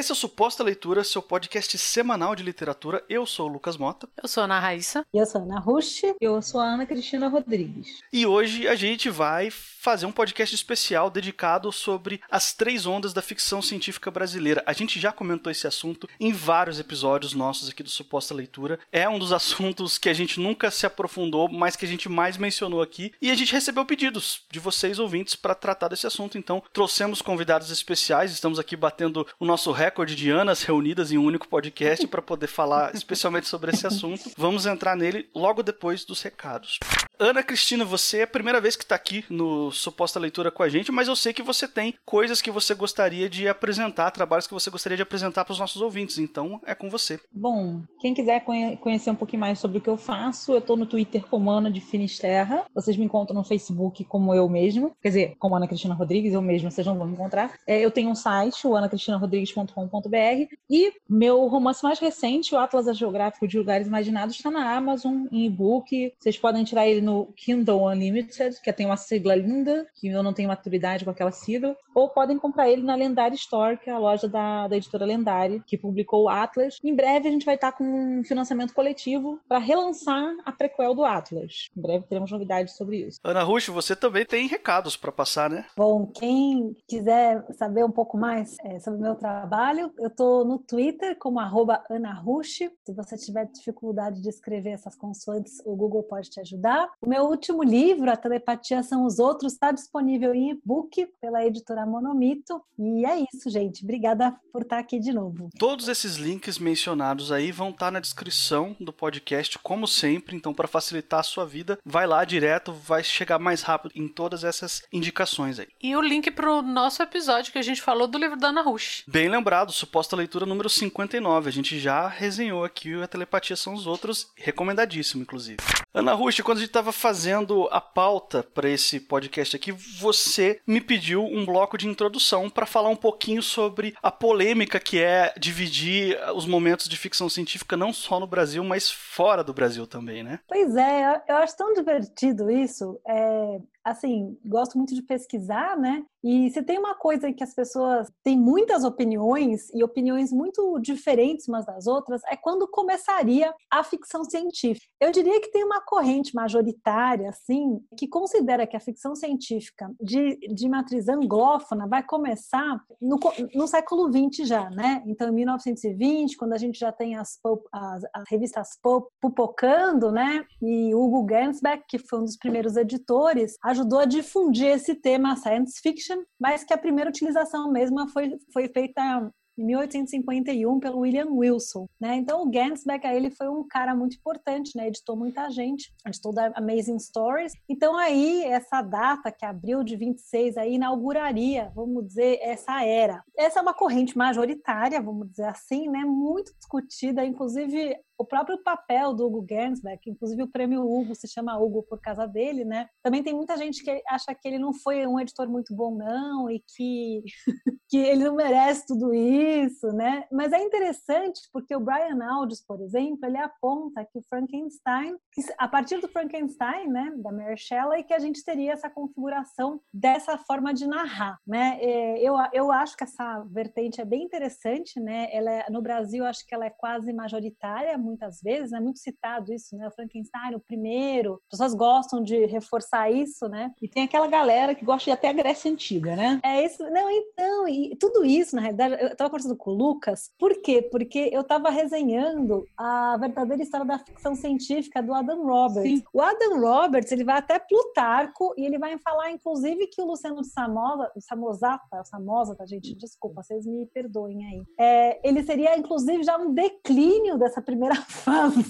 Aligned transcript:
Esse 0.00 0.12
é 0.12 0.14
o 0.14 0.16
Suposta 0.16 0.64
Leitura, 0.64 1.04
seu 1.04 1.20
podcast 1.20 1.76
semanal 1.76 2.34
de 2.34 2.42
literatura. 2.42 3.04
Eu 3.06 3.26
sou 3.26 3.46
o 3.50 3.52
Lucas 3.52 3.76
Mota. 3.76 4.08
Eu 4.16 4.26
sou 4.26 4.40
a 4.40 4.44
Ana 4.44 4.58
Raíssa. 4.58 5.04
E 5.12 5.18
eu 5.18 5.26
sou 5.26 5.42
a 5.42 5.44
Ana 5.44 5.60
Rush. 5.60 6.00
Eu 6.18 6.40
sou 6.40 6.58
a 6.58 6.64
Ana 6.64 6.86
Cristina 6.86 7.28
Rodrigues. 7.28 8.00
E 8.10 8.24
hoje 8.24 8.66
a 8.66 8.74
gente 8.74 9.10
vai 9.10 9.50
fazer 9.50 10.06
um 10.06 10.12
podcast 10.12 10.54
especial 10.54 11.10
dedicado 11.10 11.70
sobre 11.70 12.18
as 12.30 12.54
três 12.54 12.86
ondas 12.86 13.12
da 13.12 13.20
ficção 13.20 13.60
científica 13.60 14.10
brasileira. 14.10 14.62
A 14.64 14.72
gente 14.72 14.98
já 14.98 15.12
comentou 15.12 15.52
esse 15.52 15.66
assunto 15.66 16.08
em 16.18 16.32
vários 16.32 16.80
episódios 16.80 17.34
nossos 17.34 17.68
aqui 17.68 17.82
do 17.82 17.90
Suposta 17.90 18.32
Leitura. 18.32 18.80
É 18.90 19.06
um 19.06 19.18
dos 19.18 19.32
assuntos 19.34 19.98
que 19.98 20.08
a 20.08 20.14
gente 20.14 20.40
nunca 20.40 20.70
se 20.70 20.86
aprofundou, 20.86 21.46
mas 21.46 21.76
que 21.76 21.84
a 21.84 21.88
gente 21.88 22.08
mais 22.08 22.38
mencionou 22.38 22.80
aqui. 22.80 23.12
E 23.20 23.30
a 23.30 23.34
gente 23.34 23.52
recebeu 23.52 23.84
pedidos 23.84 24.44
de 24.50 24.58
vocês, 24.58 24.98
ouvintes, 24.98 25.34
para 25.34 25.54
tratar 25.54 25.88
desse 25.88 26.06
assunto. 26.06 26.38
Então, 26.38 26.62
trouxemos 26.72 27.20
convidados 27.20 27.70
especiais. 27.70 28.32
Estamos 28.32 28.58
aqui 28.58 28.74
batendo 28.74 29.26
o 29.38 29.44
nosso 29.44 29.70
recorde 29.70 29.89
de 30.14 30.30
Anas 30.30 30.62
reunidas 30.62 31.12
em 31.12 31.18
um 31.18 31.24
único 31.24 31.48
podcast 31.48 32.06
para 32.06 32.22
poder 32.22 32.46
falar 32.46 32.94
especialmente 32.94 33.48
sobre 33.48 33.72
esse 33.72 33.86
assunto. 33.86 34.30
Vamos 34.36 34.66
entrar 34.66 34.96
nele 34.96 35.28
logo 35.34 35.62
depois 35.62 36.04
dos 36.04 36.22
recados. 36.22 36.78
Ana 37.22 37.42
Cristina, 37.42 37.84
você 37.84 38.20
é 38.20 38.22
a 38.22 38.26
primeira 38.26 38.62
vez 38.62 38.74
que 38.74 38.82
está 38.82 38.94
aqui 38.94 39.26
no 39.28 39.70
Suposta 39.70 40.18
Leitura 40.18 40.50
com 40.50 40.62
a 40.62 40.70
gente, 40.70 40.90
mas 40.90 41.06
eu 41.06 41.14
sei 41.14 41.34
que 41.34 41.42
você 41.42 41.68
tem 41.68 41.94
coisas 42.02 42.40
que 42.40 42.50
você 42.50 42.74
gostaria 42.74 43.28
de 43.28 43.46
apresentar, 43.46 44.10
trabalhos 44.10 44.46
que 44.46 44.54
você 44.54 44.70
gostaria 44.70 44.96
de 44.96 45.02
apresentar 45.02 45.44
para 45.44 45.52
os 45.52 45.58
nossos 45.58 45.82
ouvintes, 45.82 46.16
então 46.16 46.58
é 46.64 46.74
com 46.74 46.88
você. 46.88 47.20
Bom, 47.30 47.82
quem 48.00 48.14
quiser 48.14 48.42
conhecer 48.80 49.10
um 49.10 49.14
pouquinho 49.14 49.40
mais 49.40 49.58
sobre 49.58 49.76
o 49.76 49.80
que 49.82 49.90
eu 49.90 49.98
faço, 49.98 50.52
eu 50.52 50.60
estou 50.60 50.78
no 50.78 50.86
Twitter 50.86 51.22
como 51.26 51.50
Ana 51.50 51.70
de 51.70 51.82
Finisterra, 51.82 52.64
vocês 52.74 52.96
me 52.96 53.04
encontram 53.04 53.36
no 53.36 53.44
Facebook 53.44 54.02
como 54.04 54.34
eu 54.34 54.48
mesmo, 54.48 54.96
quer 55.02 55.08
dizer, 55.08 55.34
como 55.38 55.54
Ana 55.54 55.68
Cristina 55.68 55.92
Rodrigues, 55.94 56.32
eu 56.32 56.40
mesma, 56.40 56.70
vocês 56.70 56.86
não 56.86 56.96
vão 56.96 57.06
me 57.06 57.12
encontrar. 57.12 57.52
É, 57.66 57.78
eu 57.78 57.90
tenho 57.90 58.08
um 58.08 58.14
site, 58.14 58.66
o 58.66 58.74
anacristina.rodrigues.com.br, 58.74 60.54
e 60.70 60.90
meu 61.06 61.46
romance 61.48 61.84
mais 61.84 61.98
recente, 61.98 62.54
o 62.54 62.58
Atlas 62.58 62.96
Geográfico 62.96 63.46
de 63.46 63.58
Lugares 63.58 63.86
Imaginados, 63.86 64.36
está 64.36 64.50
na 64.50 64.74
Amazon, 64.74 65.26
em 65.30 65.44
e-book, 65.44 66.14
vocês 66.18 66.38
podem 66.38 66.64
tirar 66.64 66.88
ele 66.88 67.02
no 67.02 67.09
no 67.10 67.26
Kindle 67.36 67.86
Unlimited, 67.86 68.60
que 68.62 68.72
tem 68.72 68.86
uma 68.86 68.96
sigla 68.96 69.34
linda, 69.34 69.86
que 69.94 70.08
eu 70.08 70.22
não 70.22 70.32
tenho 70.32 70.48
maturidade 70.48 71.04
com 71.04 71.10
aquela 71.10 71.32
sigla, 71.32 71.76
ou 71.94 72.08
podem 72.08 72.38
comprar 72.38 72.70
ele 72.70 72.82
na 72.82 72.94
Lendária 72.94 73.34
Store, 73.34 73.76
que 73.76 73.90
é 73.90 73.92
a 73.92 73.98
loja 73.98 74.28
da, 74.28 74.68
da 74.68 74.76
editora 74.76 75.04
Lendária, 75.04 75.62
que 75.66 75.76
publicou 75.76 76.24
o 76.24 76.28
Atlas. 76.28 76.78
Em 76.84 76.94
breve 76.94 77.28
a 77.28 77.32
gente 77.32 77.44
vai 77.44 77.56
estar 77.56 77.72
com 77.72 77.84
um 77.84 78.24
financiamento 78.24 78.72
coletivo 78.72 79.40
para 79.48 79.58
relançar 79.58 80.34
a 80.44 80.52
prequel 80.52 80.94
do 80.94 81.04
Atlas. 81.04 81.68
Em 81.76 81.80
breve 81.80 82.06
teremos 82.06 82.30
novidades 82.30 82.76
sobre 82.76 82.98
isso. 82.98 83.18
Ana 83.24 83.42
Rush, 83.42 83.68
você 83.68 83.96
também 83.96 84.24
tem 84.24 84.46
recados 84.46 84.96
para 84.96 85.10
passar, 85.10 85.50
né? 85.50 85.66
Bom, 85.76 86.06
quem 86.06 86.76
quiser 86.88 87.44
saber 87.54 87.84
um 87.84 87.90
pouco 87.90 88.16
mais 88.16 88.56
é, 88.64 88.78
sobre 88.78 89.00
o 89.00 89.02
meu 89.02 89.16
trabalho, 89.16 89.92
eu 89.98 90.08
estou 90.08 90.44
no 90.44 90.58
Twitter 90.58 91.16
como 91.18 91.40
arroba 91.40 91.82
Ana 91.90 92.12
Rush. 92.12 92.58
Se 92.84 92.94
você 92.94 93.16
tiver 93.16 93.46
dificuldade 93.46 94.22
de 94.22 94.28
escrever 94.28 94.70
essas 94.70 94.94
consoantes, 94.94 95.60
o 95.64 95.74
Google 95.74 96.02
pode 96.02 96.30
te 96.30 96.40
ajudar. 96.40 96.88
O 97.02 97.08
meu 97.08 97.22
último 97.22 97.62
livro, 97.62 98.10
A 98.10 98.16
Telepatia 98.16 98.82
São 98.82 99.06
os 99.06 99.18
Outros, 99.18 99.54
está 99.54 99.72
disponível 99.72 100.34
em 100.34 100.50
e-book 100.50 101.06
pela 101.18 101.42
editora 101.42 101.86
Monomito. 101.86 102.60
E 102.78 103.06
é 103.06 103.20
isso, 103.20 103.48
gente. 103.48 103.82
Obrigada 103.82 104.36
por 104.52 104.60
estar 104.60 104.78
aqui 104.78 105.00
de 105.00 105.10
novo. 105.10 105.48
Todos 105.58 105.88
esses 105.88 106.16
links 106.16 106.58
mencionados 106.58 107.32
aí 107.32 107.50
vão 107.52 107.70
estar 107.70 107.90
na 107.90 108.00
descrição 108.00 108.76
do 108.78 108.92
podcast, 108.92 109.58
como 109.60 109.88
sempre. 109.88 110.36
Então, 110.36 110.52
para 110.52 110.68
facilitar 110.68 111.20
a 111.20 111.22
sua 111.22 111.46
vida, 111.46 111.78
vai 111.86 112.06
lá 112.06 112.22
direto, 112.22 112.70
vai 112.70 113.02
chegar 113.02 113.38
mais 113.38 113.62
rápido 113.62 113.92
em 113.94 114.06
todas 114.06 114.44
essas 114.44 114.82
indicações 114.92 115.58
aí. 115.58 115.68
E 115.82 115.96
o 115.96 116.02
link 116.02 116.30
para 116.30 116.52
o 116.52 116.60
nosso 116.60 117.02
episódio 117.02 117.50
que 117.50 117.58
a 117.58 117.62
gente 117.62 117.80
falou 117.80 118.08
do 118.08 118.18
livro 118.18 118.38
da 118.38 118.48
Ana 118.48 118.60
Rush. 118.60 119.04
Bem 119.08 119.30
lembrado, 119.30 119.72
suposta 119.72 120.14
leitura 120.14 120.44
número 120.44 120.68
59. 120.68 121.48
A 121.48 121.52
gente 121.52 121.78
já 121.78 122.06
resenhou 122.06 122.62
aqui 122.62 122.92
A 123.00 123.08
Telepatia 123.08 123.56
São 123.56 123.72
os 123.72 123.86
Outros, 123.86 124.28
recomendadíssimo, 124.36 125.22
inclusive. 125.22 125.62
Ana 125.92 126.12
Rush, 126.12 126.40
quando 126.42 126.58
a 126.58 126.60
gente 126.60 126.70
estava 126.70 126.92
fazendo 126.92 127.68
a 127.72 127.80
pauta 127.80 128.44
para 128.44 128.68
esse 128.68 129.00
podcast 129.00 129.56
aqui, 129.56 129.72
você 129.72 130.60
me 130.64 130.80
pediu 130.80 131.24
um 131.24 131.44
bloco 131.44 131.76
de 131.76 131.88
introdução 131.88 132.48
para 132.48 132.64
falar 132.64 132.88
um 132.88 132.96
pouquinho 132.96 133.42
sobre 133.42 133.96
a 134.00 134.10
polêmica 134.10 134.78
que 134.78 135.02
é 135.02 135.34
dividir 135.36 136.16
os 136.36 136.46
momentos 136.46 136.88
de 136.88 136.96
ficção 136.96 137.28
científica 137.28 137.76
não 137.76 137.92
só 137.92 138.20
no 138.20 138.26
Brasil, 138.26 138.62
mas 138.62 138.88
fora 138.88 139.42
do 139.42 139.52
Brasil 139.52 139.84
também, 139.84 140.22
né? 140.22 140.38
Pois 140.46 140.76
é, 140.76 141.22
eu 141.28 141.36
acho 141.38 141.56
tão 141.56 141.72
divertido 141.72 142.48
isso. 142.48 143.00
É, 143.04 143.58
assim, 143.90 144.38
gosto 144.44 144.76
muito 144.76 144.94
de 144.94 145.02
pesquisar, 145.02 145.76
né? 145.76 146.04
E 146.22 146.50
se 146.50 146.62
tem 146.62 146.78
uma 146.78 146.94
coisa 146.94 147.32
que 147.32 147.42
as 147.42 147.54
pessoas 147.54 148.10
têm 148.22 148.38
muitas 148.38 148.84
opiniões 148.84 149.70
e 149.74 149.82
opiniões 149.82 150.30
muito 150.32 150.78
diferentes 150.80 151.48
umas 151.48 151.64
das 151.64 151.86
outras, 151.86 152.20
é 152.30 152.36
quando 152.36 152.68
começaria 152.68 153.52
a 153.70 153.82
ficção 153.82 154.24
científica. 154.24 154.86
Eu 155.00 155.10
diria 155.10 155.40
que 155.40 155.50
tem 155.50 155.64
uma 155.64 155.80
corrente 155.80 156.34
majoritária, 156.34 157.30
assim, 157.30 157.80
que 157.96 158.06
considera 158.06 158.66
que 158.66 158.76
a 158.76 158.80
ficção 158.80 159.14
científica 159.14 159.90
de, 160.00 160.36
de 160.54 160.68
matriz 160.68 161.08
anglófona 161.08 161.86
vai 161.88 162.02
começar 162.02 162.80
no, 163.00 163.18
no 163.54 163.66
século 163.66 164.10
XX 164.12 164.46
já, 164.46 164.68
né? 164.70 165.02
Então, 165.06 165.28
em 165.30 165.34
1920, 165.34 166.36
quando 166.36 166.52
a 166.52 166.58
gente 166.58 166.78
já 166.78 166.92
tem 166.92 167.16
as, 167.16 167.38
as, 167.72 168.02
as 168.14 168.24
revistas 168.28 168.78
pop 168.82 169.08
pupocando, 169.20 170.12
né? 170.12 170.44
E 170.62 170.94
Hugo 170.94 171.26
Gernsback, 171.28 171.84
que 171.88 171.98
foi 171.98 172.20
um 172.20 172.24
dos 172.24 172.36
primeiros 172.36 172.76
editores, 172.76 173.56
ajudou 173.64 173.79
a 173.98 174.04
difundir 174.04 174.68
esse 174.68 174.94
tema 174.94 175.36
science 175.36 175.80
fiction, 175.80 176.22
mas 176.38 176.64
que 176.64 176.72
a 176.72 176.78
primeira 176.78 177.10
utilização 177.10 177.70
mesma 177.70 178.08
foi, 178.08 178.38
foi 178.52 178.68
feita 178.68 179.30
em 179.60 179.64
1851 179.66 180.80
pelo 180.80 181.00
William 181.00 181.28
Wilson, 181.30 181.86
né? 182.00 182.16
Então 182.16 182.42
o 182.42 182.50
Gansback 182.50 183.06
ele 183.06 183.30
foi 183.30 183.48
um 183.48 183.66
cara 183.66 183.94
muito 183.94 184.16
importante, 184.16 184.76
né? 184.76 184.88
Editou 184.88 185.16
muita 185.16 185.50
gente, 185.50 185.92
editou 186.06 186.32
da 186.32 186.52
Amazing 186.54 186.98
Stories. 186.98 187.52
Então 187.68 187.96
aí 187.96 188.42
essa 188.44 188.80
data 188.80 189.30
que 189.30 189.44
abril 189.44 189.84
de 189.84 189.96
26 189.96 190.56
aí 190.56 190.74
inauguraria, 190.74 191.70
vamos 191.74 192.06
dizer, 192.06 192.38
essa 192.40 192.82
era. 192.84 193.22
Essa 193.36 193.58
é 193.58 193.62
uma 193.62 193.74
corrente 193.74 194.16
majoritária, 194.16 195.02
vamos 195.02 195.28
dizer 195.30 195.46
assim, 195.46 195.88
né? 195.88 196.04
Muito 196.04 196.54
discutida, 196.56 197.24
inclusive 197.24 197.96
o 198.20 198.24
próprio 198.24 198.58
papel 198.58 199.14
do 199.14 199.26
Hugo 199.26 199.46
Gernsback, 199.48 200.10
inclusive 200.10 200.42
o 200.42 200.48
prêmio 200.48 200.82
Hugo 200.82 201.14
se 201.14 201.26
chama 201.26 201.58
Hugo 201.58 201.82
por 201.82 201.98
causa 201.98 202.26
dele, 202.26 202.66
né? 202.66 202.86
Também 203.02 203.22
tem 203.22 203.32
muita 203.32 203.56
gente 203.56 203.82
que 203.82 204.02
acha 204.06 204.34
que 204.34 204.46
ele 204.46 204.58
não 204.58 204.74
foi 204.74 205.06
um 205.06 205.18
editor 205.18 205.48
muito 205.48 205.74
bom, 205.74 205.94
não, 205.94 206.50
e 206.50 206.60
que, 206.60 207.24
que 207.88 207.96
ele 207.96 208.24
não 208.24 208.36
merece 208.36 208.86
tudo 208.86 209.14
isso, 209.14 209.86
né? 209.94 210.26
Mas 210.30 210.52
é 210.52 210.62
interessante 210.62 211.40
porque 211.50 211.74
o 211.74 211.80
Brian 211.80 212.22
Aldiss, 212.22 212.62
por 212.62 212.82
exemplo, 212.82 213.24
ele 213.24 213.38
aponta 213.38 214.04
que 214.04 214.18
o 214.18 214.22
Frankenstein, 214.28 215.16
que 215.32 215.40
a 215.56 215.66
partir 215.66 215.98
do 215.98 216.08
Frankenstein, 216.08 216.88
né, 216.88 217.14
da 217.16 217.32
Mary 217.32 217.56
Shelley, 217.56 218.04
que 218.04 218.12
a 218.12 218.18
gente 218.18 218.44
teria 218.44 218.72
essa 218.72 218.90
configuração 218.90 219.80
dessa 219.90 220.36
forma 220.36 220.74
de 220.74 220.86
narrar, 220.86 221.38
né? 221.46 221.78
É, 221.80 222.20
eu, 222.20 222.34
eu 222.52 222.70
acho 222.70 222.94
que 222.94 223.04
essa 223.04 223.42
vertente 223.50 223.98
é 223.98 224.04
bem 224.04 224.24
interessante, 224.24 225.00
né? 225.00 225.26
Ela 225.32 225.50
é, 225.50 225.70
no 225.70 225.80
Brasil, 225.80 226.26
acho 226.26 226.46
que 226.46 226.54
ela 226.54 226.66
é 226.66 226.70
quase 226.70 227.14
majoritária, 227.14 227.96
muitas 228.10 228.40
vezes, 228.40 228.72
é 228.72 228.76
né? 228.76 228.80
muito 228.80 228.98
citado 228.98 229.52
isso, 229.52 229.76
né? 229.76 229.88
O 229.88 229.90
Frankenstein, 229.90 230.54
o 230.54 230.60
primeiro, 230.60 231.40
as 231.44 231.58
pessoas 231.58 231.74
gostam 231.74 232.22
de 232.22 232.44
reforçar 232.46 233.10
isso, 233.10 233.48
né? 233.48 233.72
E 233.80 233.88
tem 233.88 234.04
aquela 234.04 234.26
galera 234.26 234.74
que 234.74 234.84
gosta 234.84 235.04
de 235.04 235.10
até 235.12 235.28
a 235.28 235.32
Grécia 235.32 235.70
Antiga, 235.70 236.14
né? 236.14 236.40
É 236.44 236.64
isso, 236.64 236.82
não, 236.90 237.10
então, 237.10 237.68
e 237.68 237.96
tudo 237.96 238.24
isso, 238.24 238.54
na 238.56 238.62
realidade, 238.62 238.94
eu 239.00 239.08
estava 239.08 239.30
conversando 239.30 239.56
com 239.56 239.70
o 239.70 239.74
Lucas, 239.74 240.30
por 240.38 240.60
quê? 240.60 240.82
Porque 240.82 241.30
eu 241.32 241.40
estava 241.40 241.70
resenhando 241.70 242.64
a 242.76 243.16
verdadeira 243.18 243.62
história 243.62 243.86
da 243.86 243.98
ficção 243.98 244.34
científica 244.34 245.02
do 245.02 245.14
Adam 245.14 245.44
Roberts. 245.44 245.98
Sim. 245.98 246.04
O 246.12 246.20
Adam 246.20 246.60
Roberts, 246.60 247.12
ele 247.12 247.24
vai 247.24 247.38
até 247.38 247.58
Plutarco 247.58 248.54
e 248.56 248.64
ele 248.64 248.78
vai 248.78 248.98
falar, 248.98 249.30
inclusive, 249.30 249.86
que 249.86 250.00
o 250.00 250.06
Luciano 250.06 250.40
de 250.40 250.48
Samosa, 250.48 251.10
Samosata, 251.18 252.04
Samosata, 252.04 252.66
gente, 252.66 252.94
desculpa, 252.94 253.42
vocês 253.42 253.66
me 253.66 253.86
perdoem 253.86 254.44
aí. 254.44 254.64
É, 254.78 255.28
ele 255.28 255.42
seria, 255.42 255.78
inclusive, 255.78 256.22
já 256.22 256.36
um 256.36 256.52
declínio 256.52 257.38
dessa 257.38 257.62
primeira 257.62 257.96
fase. 258.02 258.64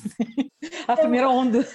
A 0.87 0.97
primeira 0.97 1.29
onda 1.29 1.67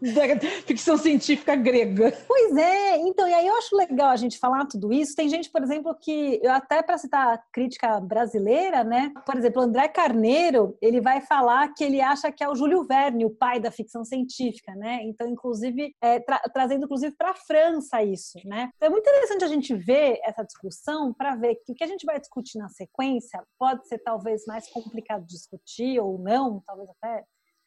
da 0.00 0.40
ficção 0.66 0.96
científica 0.96 1.54
grega. 1.54 2.12
Pois 2.26 2.56
é, 2.56 2.98
então, 2.98 3.28
e 3.28 3.34
aí 3.34 3.46
eu 3.46 3.56
acho 3.56 3.76
legal 3.76 4.10
a 4.10 4.16
gente 4.16 4.38
falar 4.38 4.66
tudo 4.66 4.92
isso. 4.92 5.14
Tem 5.14 5.28
gente, 5.28 5.50
por 5.50 5.62
exemplo, 5.62 5.94
que, 5.94 6.40
até 6.46 6.82
para 6.82 6.98
citar 6.98 7.34
a 7.34 7.38
crítica 7.52 8.00
brasileira, 8.00 8.84
né? 8.84 9.12
Por 9.24 9.36
exemplo, 9.36 9.62
André 9.62 9.88
Carneiro, 9.88 10.76
ele 10.80 11.00
vai 11.00 11.20
falar 11.20 11.72
que 11.74 11.84
ele 11.84 12.00
acha 12.00 12.30
que 12.32 12.42
é 12.42 12.48
o 12.48 12.54
Júlio 12.54 12.84
Verne, 12.84 13.24
o 13.24 13.30
pai 13.30 13.60
da 13.60 13.70
ficção 13.70 14.04
científica, 14.04 14.74
né? 14.74 15.00
Então, 15.02 15.28
inclusive, 15.28 15.94
é, 16.00 16.20
tra 16.20 16.38
trazendo 16.52 16.84
inclusive 16.84 17.14
para 17.16 17.30
a 17.30 17.34
França 17.34 18.02
isso, 18.02 18.38
né? 18.44 18.70
Então, 18.76 18.88
é 18.88 18.90
muito 18.90 19.08
interessante 19.08 19.44
a 19.44 19.48
gente 19.48 19.74
ver 19.74 20.18
essa 20.24 20.42
discussão 20.42 21.12
para 21.12 21.34
ver 21.36 21.56
que 21.56 21.72
o 21.72 21.74
que 21.74 21.84
a 21.84 21.86
gente 21.86 22.06
vai 22.06 22.18
discutir 22.18 22.58
na 22.58 22.68
sequência 22.68 23.42
pode 23.58 23.86
ser 23.88 23.98
talvez 23.98 24.44
mais 24.46 24.68
complicado 24.70 25.22
de 25.22 25.34
discutir 25.34 26.00
ou 26.00 26.18
não, 26.18 26.62
talvez 26.66 26.75
até 26.82 27.24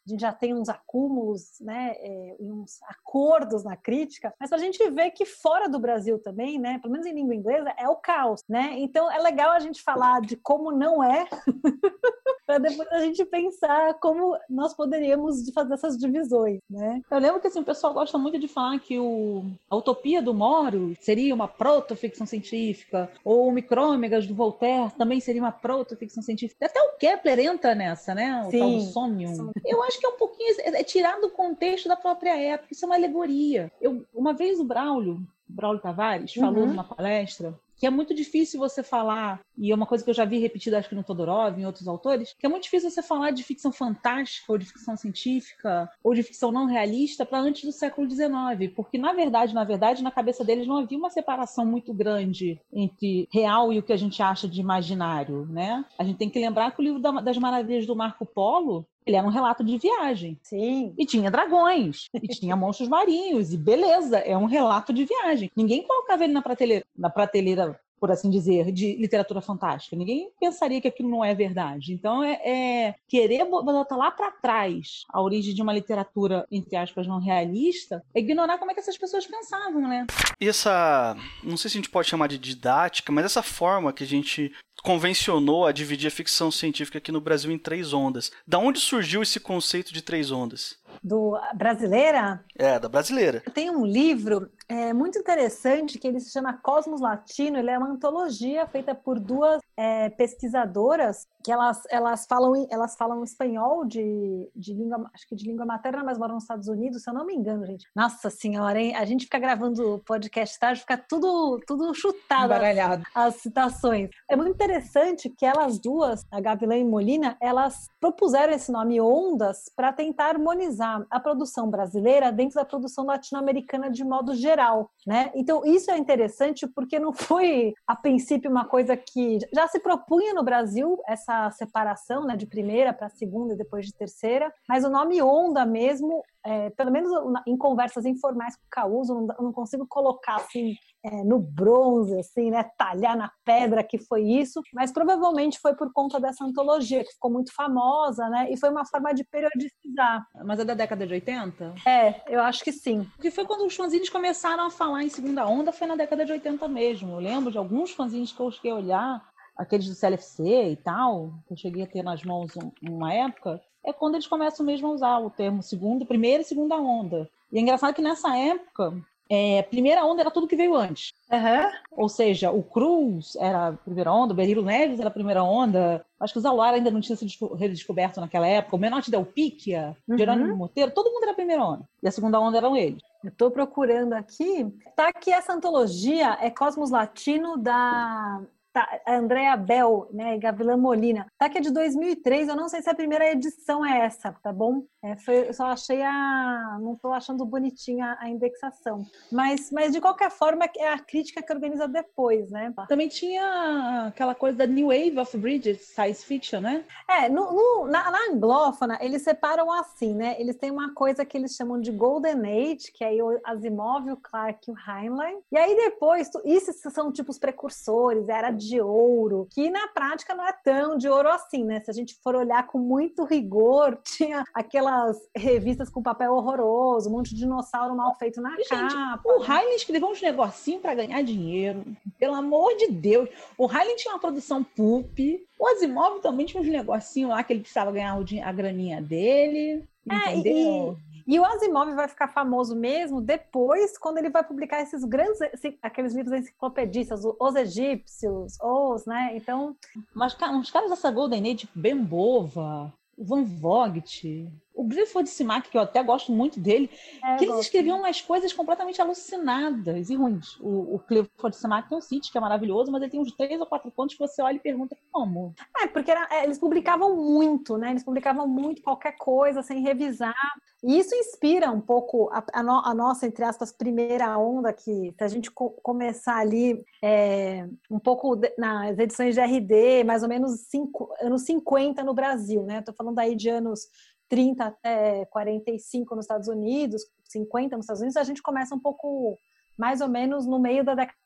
a 0.08 0.10
gente 0.10 0.22
já 0.22 0.34
tem 0.34 0.54
uns 0.54 0.70
acúmulos, 0.70 1.60
né, 1.60 1.94
é, 1.98 2.36
uns 2.40 2.82
acordos 2.84 3.64
na 3.64 3.76
crítica, 3.76 4.34
mas 4.40 4.52
a 4.52 4.58
gente 4.58 4.90
ver 4.90 5.12
que 5.12 5.26
fora 5.26 5.70
do 5.70 5.80
Brasil 5.80 6.18
também, 6.18 6.58
né, 6.58 6.80
pelo 6.80 6.92
menos 6.92 7.06
em 7.06 7.14
língua 7.14 7.36
inglesa, 7.36 7.74
é 7.78 7.88
o 7.88 7.96
caos, 7.96 8.44
né? 8.48 8.74
Então 8.78 9.12
é 9.12 9.20
legal 9.20 9.52
a 9.52 9.60
gente 9.60 9.84
falar 9.84 10.22
de 10.22 10.36
como 10.36 10.72
não 10.72 11.04
é, 11.04 11.28
para 12.50 12.58
depois 12.58 12.92
a 12.92 12.98
gente 13.02 13.24
pensar 13.26 13.94
como 14.00 14.36
nós 14.50 14.74
poderíamos 14.74 15.48
fazer 15.54 15.76
essas 15.76 15.96
divisões, 15.96 16.60
né? 16.68 17.00
Eu 17.12 17.20
lembro 17.20 17.40
que 17.40 17.46
assim, 17.46 17.60
o 17.60 17.64
pessoal 17.64 17.94
gosta 17.94 18.18
muito 18.18 18.40
de 18.40 18.48
falar 18.48 18.80
que 18.80 18.98
o, 18.98 19.46
a 19.70 19.76
utopia 19.76 20.20
do 20.20 20.34
Moro 20.34 20.96
seria 21.00 21.36
uma 21.36 21.48
proto-ficção 21.48 22.26
científica, 22.26 23.08
ou 23.24 23.48
o 23.48 23.52
Micrômegas 23.52 24.26
do 24.26 24.34
Voltaire 24.34 24.92
também 24.98 25.20
seria 25.20 25.44
uma 25.44 25.52
proto-ficção 25.52 26.24
científica. 26.24 26.66
Até 26.66 26.82
o 26.82 26.98
Kepler 26.98 27.38
entra 27.38 27.76
nessa, 27.76 28.16
né? 28.16 28.44
O 28.48 28.50
Sim. 28.50 28.82
Somnium. 28.92 29.52
Eu 29.64 29.84
acho 29.84 30.00
que 30.00 30.08
é 30.08 30.10
um 30.10 30.18
pouquinho 30.18 30.56
é, 30.62 30.80
é 30.80 30.84
tirar 30.84 31.22
do 31.22 31.30
contexto 31.30 31.88
da 31.88 31.96
própria 31.96 32.36
época. 32.36 32.70
Isso 32.72 32.84
é 32.84 32.88
uma 32.88 32.96
alegoria. 32.96 33.72
Eu, 33.80 34.04
uma 34.12 34.34
vez 34.34 34.60
o 34.60 34.64
Braulio, 34.64 35.22
Braulio 35.48 35.84
Tavares, 35.84 36.36
uhum. 36.36 36.42
falou 36.42 36.66
numa 36.66 36.84
palestra 36.84 37.54
que 37.80 37.88
é 37.88 37.90
muito 37.90 38.14
difícil 38.14 38.60
você 38.60 38.84
falar, 38.84 39.40
e 39.58 39.72
é 39.72 39.76
uma 39.76 39.86
coisa 39.86 40.04
que 40.04 40.10
eu 40.10 40.14
já 40.14 40.26
vi 40.26 40.38
repetida, 40.38 40.78
acho 40.78 40.90
que 40.90 40.96
no 40.96 41.04
Todorov, 41.04 41.58
em 41.58 41.66
outros 41.66 41.88
autores, 41.88 42.36
que 42.38 42.46
é 42.46 42.50
muito 42.50 42.64
difícil 42.64 42.92
você 42.92 43.02
falar 43.02 43.32
de 43.32 43.42
ficção 43.42 43.72
fantástica, 43.72 44.52
ou 44.52 44.58
de 44.58 44.66
ficção 44.66 44.98
científica, 44.98 45.90
ou 46.04 46.14
de 46.14 46.22
ficção 46.22 46.52
não 46.52 46.66
realista 46.66 47.26
para 47.26 47.40
antes 47.40 47.64
do 47.64 47.72
século 47.72 48.10
XIX, 48.10 48.74
porque 48.76 48.98
na 48.98 49.14
verdade, 49.14 49.54
na 49.54 49.64
verdade, 49.64 50.04
na 50.04 50.12
cabeça 50.12 50.44
deles 50.44 50.68
não 50.68 50.78
havia 50.78 50.98
uma 50.98 51.10
separação 51.10 51.66
muito 51.66 51.94
grande 51.94 52.60
entre 52.74 53.28
real 53.32 53.72
e 53.72 53.80
o 53.80 53.84
que 53.84 53.94
a 53.94 53.98
gente 53.98 54.22
acha 54.22 54.48
de 54.48 54.60
imaginário, 54.60 55.48
né? 55.50 55.86
A 55.98 56.04
gente 56.04 56.18
tem 56.18 56.30
que 56.30 56.40
lembrar 56.40 56.72
que 56.72 56.82
o 56.82 56.84
livro 56.84 57.00
das 57.00 57.38
Maravilhas 57.38 57.86
do 57.86 57.96
Marco 57.96 58.26
Polo 58.26 58.86
ele 59.10 59.18
era 59.18 59.26
um 59.26 59.32
relato 59.32 59.64
de 59.64 59.78
viagem. 59.78 60.38
Sim. 60.44 60.94
E 60.98 61.06
tinha 61.06 61.32
dragões, 61.32 62.10
e 62.14 62.28
tinha 62.28 62.56
monstros 62.56 62.88
marinhos, 62.88 63.52
e 63.52 63.58
beleza, 63.58 64.20
é 64.20 64.38
um 64.38 64.46
relato 64.46 64.94
de 64.94 65.04
viagem. 65.04 65.52
Ninguém 65.56 65.82
colocava 65.82 66.24
ele 66.24 66.34
na 66.34 66.42
prateleira, 66.42 66.86
na 66.96 67.10
prateleira 67.10 67.69
por 68.00 68.12
assim 68.12 68.30
dizer, 68.30 68.72
de 68.72 68.96
literatura 68.96 69.42
fantástica. 69.42 69.96
Ninguém 69.96 70.32
pensaria 70.40 70.82
que 70.82 70.88
aquilo 70.88 71.10
não 71.10 71.24
é 71.24 71.34
verdade. 71.34 71.94
Então, 71.94 72.24
é, 72.24 72.34
é 72.44 72.96
querer 73.08 73.46
botar 73.46 73.96
lá 73.96 74.12
para 74.12 74.32
trás 74.32 75.06
a 75.10 75.22
origem 75.22 75.54
de 75.54 75.62
uma 75.62 75.74
literatura, 75.74 76.46
entre 76.52 76.76
aspas, 76.76 77.08
não 77.08 77.20
realista, 77.20 78.04
é 78.14 78.20
ignorar 78.20 78.58
como 78.58 78.72
é 78.72 78.74
que 78.74 78.80
essas 78.80 78.98
pessoas 78.98 79.26
pensavam, 79.26 79.82
né? 79.82 80.06
E 80.40 80.48
essa, 80.48 81.16
não 81.44 81.58
sei 81.58 81.70
se 81.70 81.78
a 81.78 81.80
gente 81.80 81.90
pode 81.90 82.08
chamar 82.08 82.28
de 82.28 82.38
didática, 82.38 83.12
mas 83.12 83.26
essa 83.26 83.44
forma 83.44 83.94
que 83.94 84.04
a 84.04 84.08
gente 84.08 84.52
convencionou 84.82 85.66
a 85.66 85.72
dividir 85.72 86.08
a 86.08 86.12
ficção 86.12 86.52
científica 86.52 86.98
aqui 86.98 87.12
no 87.12 87.22
Brasil 87.22 87.52
em 87.52 87.58
três 87.58 87.94
ondas. 87.94 88.32
Da 88.48 88.58
onde 88.58 88.80
surgiu 88.80 89.22
esse 89.22 89.40
conceito 89.40 89.94
de 89.94 90.02
três 90.02 90.32
ondas? 90.32 90.78
Do 91.02 91.40
brasileira? 91.56 92.44
É, 92.58 92.78
da 92.78 92.90
brasileira. 92.90 93.42
Tem 93.54 93.70
um 93.70 93.86
livro 93.86 94.52
é, 94.68 94.92
muito 94.92 95.18
interessante 95.18 95.98
que 95.98 96.08
ele 96.08 96.20
se 96.20 96.32
chama 96.32 96.60
Cosmos 96.62 97.00
Latino. 97.00 97.58
Ele 97.58 97.70
é 97.70 97.78
uma 97.78 97.90
antologia 97.90 98.68
feita 98.68 98.94
por 98.94 99.20
duas 99.20 99.62
é, 99.78 100.10
pesquisadoras 100.10 101.26
que 101.50 101.54
elas, 101.54 101.82
elas 101.90 102.28
falam 102.28 102.68
elas 102.70 102.96
falam 102.96 103.24
espanhol 103.24 103.84
de, 103.84 104.52
de 104.56 104.72
língua 104.72 105.10
acho 105.12 105.28
que 105.28 105.36
de 105.36 105.46
língua 105.46 105.66
materna, 105.66 106.04
mas 106.04 106.20
moram 106.20 106.36
nos 106.36 106.44
Estados 106.44 106.68
Unidos, 106.68 107.02
se 107.02 107.10
eu 107.10 107.14
não 107.14 107.26
me 107.26 107.34
engano, 107.34 107.66
gente. 107.66 107.88
Nossa 107.96 108.30
senhora, 108.30 108.80
hein? 108.80 108.96
A 108.96 109.04
gente 109.04 109.26
fica 109.26 109.40
gravando 109.40 110.00
podcast 110.06 110.60
tarde, 110.60 110.82
fica 110.82 110.96
tudo 110.96 111.60
tudo 111.66 111.92
chutado 111.96 112.54
as, 112.54 113.02
as 113.16 113.36
citações. 113.38 114.12
É 114.30 114.36
muito 114.36 114.54
interessante 114.54 115.28
que 115.28 115.44
elas 115.44 115.80
duas, 115.80 116.24
a 116.32 116.40
Gavilã 116.40 116.78
e 116.78 116.84
Molina, 116.84 117.36
elas 117.42 117.88
propuseram 118.00 118.54
esse 118.54 118.72
nome 118.72 119.02
Ondas 119.02 119.72
para 119.76 119.92
tentar 119.92 120.30
harmonizar 120.30 121.04
a 121.10 121.20
produção 121.20 121.68
brasileira 121.68 122.32
dentro 122.32 122.58
da 122.58 122.66
produção 122.66 123.06
latino-americana 123.06 123.90
de 123.90 124.04
modo 124.04 124.36
geral, 124.36 124.92
né? 125.08 125.32
Então 125.34 125.66
isso 125.66 125.90
é 125.90 125.98
interessante 125.98 126.68
porque 126.68 127.00
não 127.00 127.12
foi 127.12 127.74
a 127.88 127.96
princípio 127.96 128.52
uma 128.52 128.66
coisa 128.66 128.96
que 128.96 129.40
já 129.52 129.68
se 129.68 129.80
propunha 129.80 130.32
no 130.36 130.44
Brasil 130.44 131.00
essa 131.08 131.39
separação, 131.52 132.26
né, 132.26 132.36
de 132.36 132.46
primeira 132.46 132.94
para 132.94 133.10
segunda 133.10 133.54
e 133.54 133.58
depois 133.58 133.86
de 133.86 133.94
terceira, 133.94 134.52
mas 134.68 134.84
o 134.84 134.90
nome 134.90 135.22
Onda 135.22 135.66
mesmo 135.66 136.24
é, 136.46 136.70
pelo 136.72 136.92
menos 136.92 137.12
em 137.46 137.58
conversas 137.58 138.06
informais 138.06 138.56
com 138.56 138.64
o 138.64 138.70
Causo, 138.70 139.14
não, 139.14 139.28
não 139.40 139.54
consigo 139.54 139.86
colocar 139.88 140.38
assim 140.38 140.76
é, 141.04 141.24
no 141.24 141.40
bronze, 141.40 142.18
assim, 142.20 142.50
né, 142.50 142.64
talhar 142.78 143.16
na 143.16 143.32
pedra 143.46 143.84
que 143.84 143.98
foi 143.98 144.24
isso, 144.24 144.62
mas 144.74 144.92
provavelmente 144.92 145.60
foi 145.60 145.76
por 145.76 145.92
conta 145.94 146.20
dessa 146.20 146.44
antologia 146.44 147.04
que 147.04 147.14
ficou 147.14 147.32
muito 147.32 147.54
famosa, 147.54 148.28
né, 148.30 148.48
e 148.52 148.58
foi 148.58 148.70
uma 148.70 148.86
forma 148.86 149.14
de 149.14 149.24
periodizar. 149.24 150.26
Mas 150.44 150.60
é 150.60 150.66
da 150.66 150.74
década 150.74 151.06
de 151.06 151.14
80? 151.14 151.76
É, 151.86 152.22
eu 152.28 152.42
acho 152.42 152.64
que 152.64 152.72
sim. 152.72 153.08
Porque 153.16 153.32
foi 153.32 153.46
quando 153.46 153.66
os 153.66 153.76
fanzines 153.76 154.10
começaram 154.10 154.66
a 154.66 154.70
falar 154.70 155.04
em 155.04 155.10
segunda 155.10 155.48
onda, 155.48 155.72
foi 155.72 155.88
na 155.88 155.96
década 155.96 156.26
de 156.26 156.32
80 156.32 156.68
mesmo. 156.68 157.14
Eu 157.14 157.20
lembro 157.20 157.52
de 157.52 157.58
alguns 157.58 157.92
fanzines 157.92 158.32
que 158.32 158.40
eu 158.40 158.52
cheguei 158.52 158.72
a 158.72 158.76
olhar, 158.76 159.29
aqueles 159.60 159.88
do 159.88 159.94
CLFC 159.94 160.72
e 160.72 160.76
tal, 160.78 161.34
que 161.46 161.54
eu 161.54 161.58
cheguei 161.58 161.84
a 161.84 161.88
ter 161.88 162.02
nas 162.02 162.24
mãos 162.24 162.56
um, 162.56 162.72
uma 162.82 163.14
época, 163.14 163.62
é 163.86 163.92
quando 163.92 164.16
eles 164.16 164.26
começam 164.26 164.66
mesmo 164.66 164.88
a 164.88 164.92
usar 164.92 165.20
o 165.20 165.30
termo 165.30 165.62
segunda, 165.62 166.06
primeira 166.06 166.42
e 166.42 166.46
segunda 166.46 166.78
onda. 166.78 167.30
E 167.52 167.58
é 167.58 167.62
engraçado 167.62 167.94
que 167.94 168.02
nessa 168.02 168.36
época, 168.38 168.94
é, 169.30 169.62
primeira 169.64 170.06
onda 170.06 170.22
era 170.22 170.32
tudo 170.32 170.48
que 170.48 170.56
veio 170.56 170.76
antes. 170.76 171.12
Uhum. 171.30 171.72
Ou 171.92 172.08
seja, 172.08 172.52
o 172.52 172.64
Cruz 172.64 173.36
era 173.36 173.68
a 173.68 173.74
primeira 173.74 174.14
onda, 174.14 174.32
o 174.32 174.36
Berilo 174.36 174.64
Neves 174.64 175.00
era 175.00 175.10
a 175.10 175.14
primeira 175.14 175.44
onda, 175.44 176.06
acho 176.20 176.34
que 176.34 176.40
o 176.40 176.42
Zaluar 176.42 176.74
ainda 176.74 176.90
não 176.90 177.02
tinha 177.02 177.18
sido 177.18 177.54
redescoberto 177.54 178.22
naquela 178.22 178.48
época, 178.48 178.78
o 178.78 178.80
Menotti 178.80 179.12
Del 179.12 179.26
Picchia, 179.26 179.96
uhum. 180.08 180.18
Jerônimo 180.18 180.56
Monteiro, 180.56 180.92
todo 180.92 181.12
mundo 181.12 181.24
era 181.24 181.34
a 181.34 181.36
primeira 181.36 181.64
onda. 181.64 181.84
E 182.02 182.08
a 182.08 182.12
segunda 182.12 182.40
onda 182.40 182.58
eram 182.58 182.78
eles. 182.78 183.04
Eu 183.22 183.30
estou 183.30 183.52
procurando 183.52 184.14
aqui. 184.14 184.66
Tá 184.96 185.10
aqui 185.10 185.34
essa 185.34 185.54
antologia, 185.54 186.38
é 186.40 186.50
Cosmos 186.50 186.92
Latino 186.92 187.58
da 187.58 188.42
Tá, 188.80 189.02
Andréa 189.06 189.58
Bell, 189.58 190.08
né, 190.14 190.36
e 190.36 190.38
Gavilã 190.38 190.78
Molina. 190.78 191.28
Tá 191.38 191.50
que 191.50 191.58
é 191.58 191.62
de 191.62 191.70
2003, 191.70 192.48
eu 192.48 192.56
não 192.56 192.70
sei 192.70 192.82
se 192.82 192.90
a 192.90 192.96
primeira 192.96 193.30
edição 193.30 193.86
é 193.86 194.06
essa, 194.06 194.32
tá 194.42 194.54
bom? 194.54 194.86
É, 195.04 195.18
foi, 195.18 195.50
eu 195.50 195.54
só 195.54 195.66
achei 195.66 196.02
a. 196.02 196.78
Não 196.82 196.94
estou 196.94 197.14
achando 197.14 197.46
bonitinha 197.46 198.18
a 198.20 198.30
indexação. 198.30 199.06
Mas, 199.32 199.70
mas, 199.72 199.94
de 199.94 200.02
qualquer 200.02 200.30
forma, 200.30 200.66
é 200.78 200.90
a 200.90 201.00
crítica 201.00 201.42
que 201.42 201.54
organiza 201.54 201.88
depois, 201.88 202.50
né? 202.52 202.74
Também 202.88 203.08
tinha 203.08 204.08
aquela 204.08 204.36
coisa 204.36 204.58
da 204.58 204.66
New 204.66 204.88
Wave 204.88 205.20
of 205.20 205.38
Bridges, 205.38 205.88
science 205.94 206.26
fiction, 206.26 206.60
né? 206.62 206.86
É, 207.10 207.30
no, 207.30 207.52
no, 207.52 207.88
na, 207.88 208.12
na 208.12 208.28
anglófona, 208.30 208.98
eles 209.02 209.22
separam 209.22 209.72
assim, 209.72 210.14
né? 210.14 210.36
Eles 210.40 210.58
têm 210.58 210.72
uma 210.72 210.94
coisa 210.94 211.26
que 211.26 211.38
eles 211.38 211.56
chamam 211.56 211.80
de 211.80 211.92
Golden 211.92 212.42
Age, 212.46 212.92
que 212.94 213.04
é 213.04 213.12
o 213.24 213.40
Asimov, 213.46 214.10
o 214.12 214.18
Clarke 214.18 214.70
e 214.70 214.74
o 214.74 214.78
Heinlein. 214.78 215.40
E 215.52 215.58
aí 215.58 215.76
depois, 215.76 216.30
isso 216.44 216.90
são 216.92 217.12
tipo 217.12 217.32
os 217.32 217.40
precursores, 217.40 218.28
era 218.28 218.52
de 218.52 218.69
ouro, 218.82 219.48
que 219.50 219.70
na 219.70 219.88
prática 219.88 220.36
não 220.36 220.46
é 220.46 220.54
tão 220.64 220.98
de 220.98 221.08
ouro 221.08 221.30
assim, 221.30 221.64
né? 221.64 221.80
Se 221.80 221.90
a 221.90 221.94
gente 221.94 222.18
for 222.22 222.36
olhar 222.36 222.68
com 222.68 222.78
muito 222.78 223.24
rigor, 223.24 223.98
tinha 224.04 224.44
aquela 224.54 224.90
aquelas 224.90 225.18
revistas 225.36 225.90
com 225.90 226.02
papel 226.02 226.34
horroroso, 226.34 227.10
um 227.10 227.14
monte 227.14 227.30
de 227.30 227.42
dinossauro 227.42 227.96
mal 227.96 228.16
feito 228.16 228.42
na 228.42 228.56
e, 228.60 228.66
capa. 228.66 228.90
Gente, 228.90 229.22
o 229.26 229.40
Riley 229.40 229.76
escreveu 229.76 230.10
uns 230.10 230.22
negocinhos 230.22 230.82
para 230.82 230.96
ganhar 230.96 231.22
dinheiro. 231.22 231.84
Pelo 232.18 232.36
amor 232.36 232.76
de 232.76 232.88
Deus. 232.88 233.30
O 233.58 233.66
Riley 233.66 233.96
tinha 233.96 234.14
uma 234.14 234.20
produção 234.20 234.64
pulp. 234.64 235.20
O 235.60 235.68
Asimov 235.68 236.22
também 236.22 236.46
tinha 236.46 236.62
uns 236.62 236.70
negocinhos 236.70 237.32
lá 237.32 237.44
que 237.44 237.54
ele 237.54 237.62
precisava 237.62 237.92
ganhar 237.92 238.18
a 238.44 238.52
graninha 238.52 239.02
dele. 239.02 239.84
É, 240.10 240.36
entendeu? 240.36 240.98
E... 241.06 241.09
E 241.30 241.40
o 241.40 241.46
Asimov 241.46 241.94
vai 241.94 242.08
ficar 242.08 242.28
famoso 242.28 242.76
mesmo 242.76 243.22
depois, 243.22 243.96
quando 244.00 244.18
ele 244.18 244.32
vai 244.32 244.44
publicar 244.44 244.82
esses 244.82 245.04
grandes, 245.04 245.40
aqueles 245.80 246.16
livros 246.16 246.34
enciclopedistas, 246.34 247.22
os 247.24 247.56
egípcios, 247.56 248.58
os, 248.60 249.06
né? 249.06 249.34
Então. 249.36 249.76
Mas 250.12 250.36
uns 250.52 250.72
caras 250.72 250.90
dessa 250.90 251.12
Golden 251.12 251.44
Age, 251.44 251.56
tipo 251.56 251.80
Ben 251.80 252.04
Bova, 252.04 252.92
Van 253.16 253.44
Vogt, 253.44 254.52
Clifford 254.90 255.30
Simac, 255.30 255.70
que 255.70 255.78
eu 255.78 255.82
até 255.82 256.04
gosto 256.04 256.32
muito 256.32 256.60
dele, 256.60 256.90
é, 257.24 257.36
que 257.38 257.46
eles 257.46 257.60
escreviam 257.60 258.00
umas 258.00 258.22
coisas 258.22 258.52
completamente 258.52 259.02
alucinadas 259.02 260.10
e 260.10 260.16
ruins. 260.16 260.60
O, 260.60 260.96
o 260.96 261.00
Clifford 261.00 261.56
Simac 261.56 261.88
tem 261.88 261.98
um 261.98 262.02
sítio 262.02 262.32
que 262.32 262.38
é 262.38 262.42
maravilhoso, 262.42 262.92
mas 262.92 263.02
ele 263.02 263.12
tem 263.12 263.20
uns 263.20 263.32
três 263.32 263.60
ou 263.60 263.66
quatro 263.66 263.92
pontos 263.92 264.16
que 264.16 264.20
você 264.20 264.42
olha 264.42 264.56
e 264.56 264.60
pergunta 264.60 264.98
como. 265.12 265.54
É, 265.82 265.88
porque 265.88 266.12
era, 266.12 266.28
é, 266.32 266.44
eles 266.44 266.58
publicavam 266.58 267.16
muito, 267.16 267.78
né? 267.78 267.92
Eles 267.92 268.04
publicavam 268.04 268.48
muito 268.48 268.82
qualquer 268.82 269.16
coisa, 269.18 269.62
sem 269.62 269.82
revisar. 269.82 270.34
E 270.82 270.98
isso 270.98 271.14
inspira 271.14 271.70
um 271.72 271.82
pouco 271.82 272.30
a, 272.32 272.44
a, 272.54 272.64
no, 272.64 272.86
a 272.86 272.94
nossa, 272.94 273.28
entre 273.28 273.44
aspas, 273.44 273.72
primeira 273.72 274.38
onda, 274.38 274.72
que 274.72 275.14
se 275.18 275.24
a 275.24 275.28
gente 275.28 275.52
co 275.52 275.72
começar 275.84 276.38
ali 276.38 276.84
é, 277.04 277.68
um 277.92 278.00
pouco 278.00 278.36
de, 278.36 278.54
nas 278.58 278.98
edições 278.98 279.36
de 279.36 279.42
RD, 279.42 280.04
mais 280.06 280.24
ou 280.24 280.30
menos 280.30 280.68
cinco, 280.70 281.14
anos 281.22 281.44
50 281.44 282.04
no 282.04 282.14
Brasil, 282.14 282.64
né? 282.64 282.80
Estou 282.80 282.94
falando 282.96 283.20
aí 283.20 283.36
de 283.36 283.50
anos 283.50 283.88
30 284.30 284.64
até 284.64 285.26
45 285.26 286.16
nos 286.16 286.26
Estados 286.26 286.48
Unidos, 286.48 287.04
50 287.26 287.76
nos 287.76 287.86
Estados 287.86 288.02
Unidos, 288.02 288.18
a 288.18 288.24
gente 288.24 288.42
começa 288.42 288.74
um 288.74 288.80
pouco 288.80 289.38
mais 289.78 290.00
ou 290.02 290.08
menos 290.08 290.46
no 290.46 290.60
meio 290.60 290.84
da 290.84 290.96
década 290.96 291.18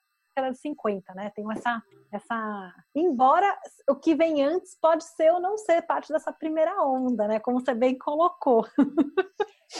de 0.51 0.57
50, 0.57 1.13
né? 1.13 1.31
Tem 1.35 1.45
essa, 1.51 1.81
essa. 2.11 2.73
Embora 2.95 3.55
o 3.87 3.95
que 3.95 4.15
vem 4.15 4.43
antes 4.43 4.75
pode 4.81 5.03
ser 5.03 5.31
ou 5.31 5.39
não 5.39 5.57
ser 5.57 5.83
parte 5.83 6.11
dessa 6.11 6.31
primeira 6.31 6.81
onda, 6.83 7.27
né? 7.27 7.39
Como 7.39 7.59
você 7.59 7.73
bem 7.75 7.97
colocou. 7.97 8.65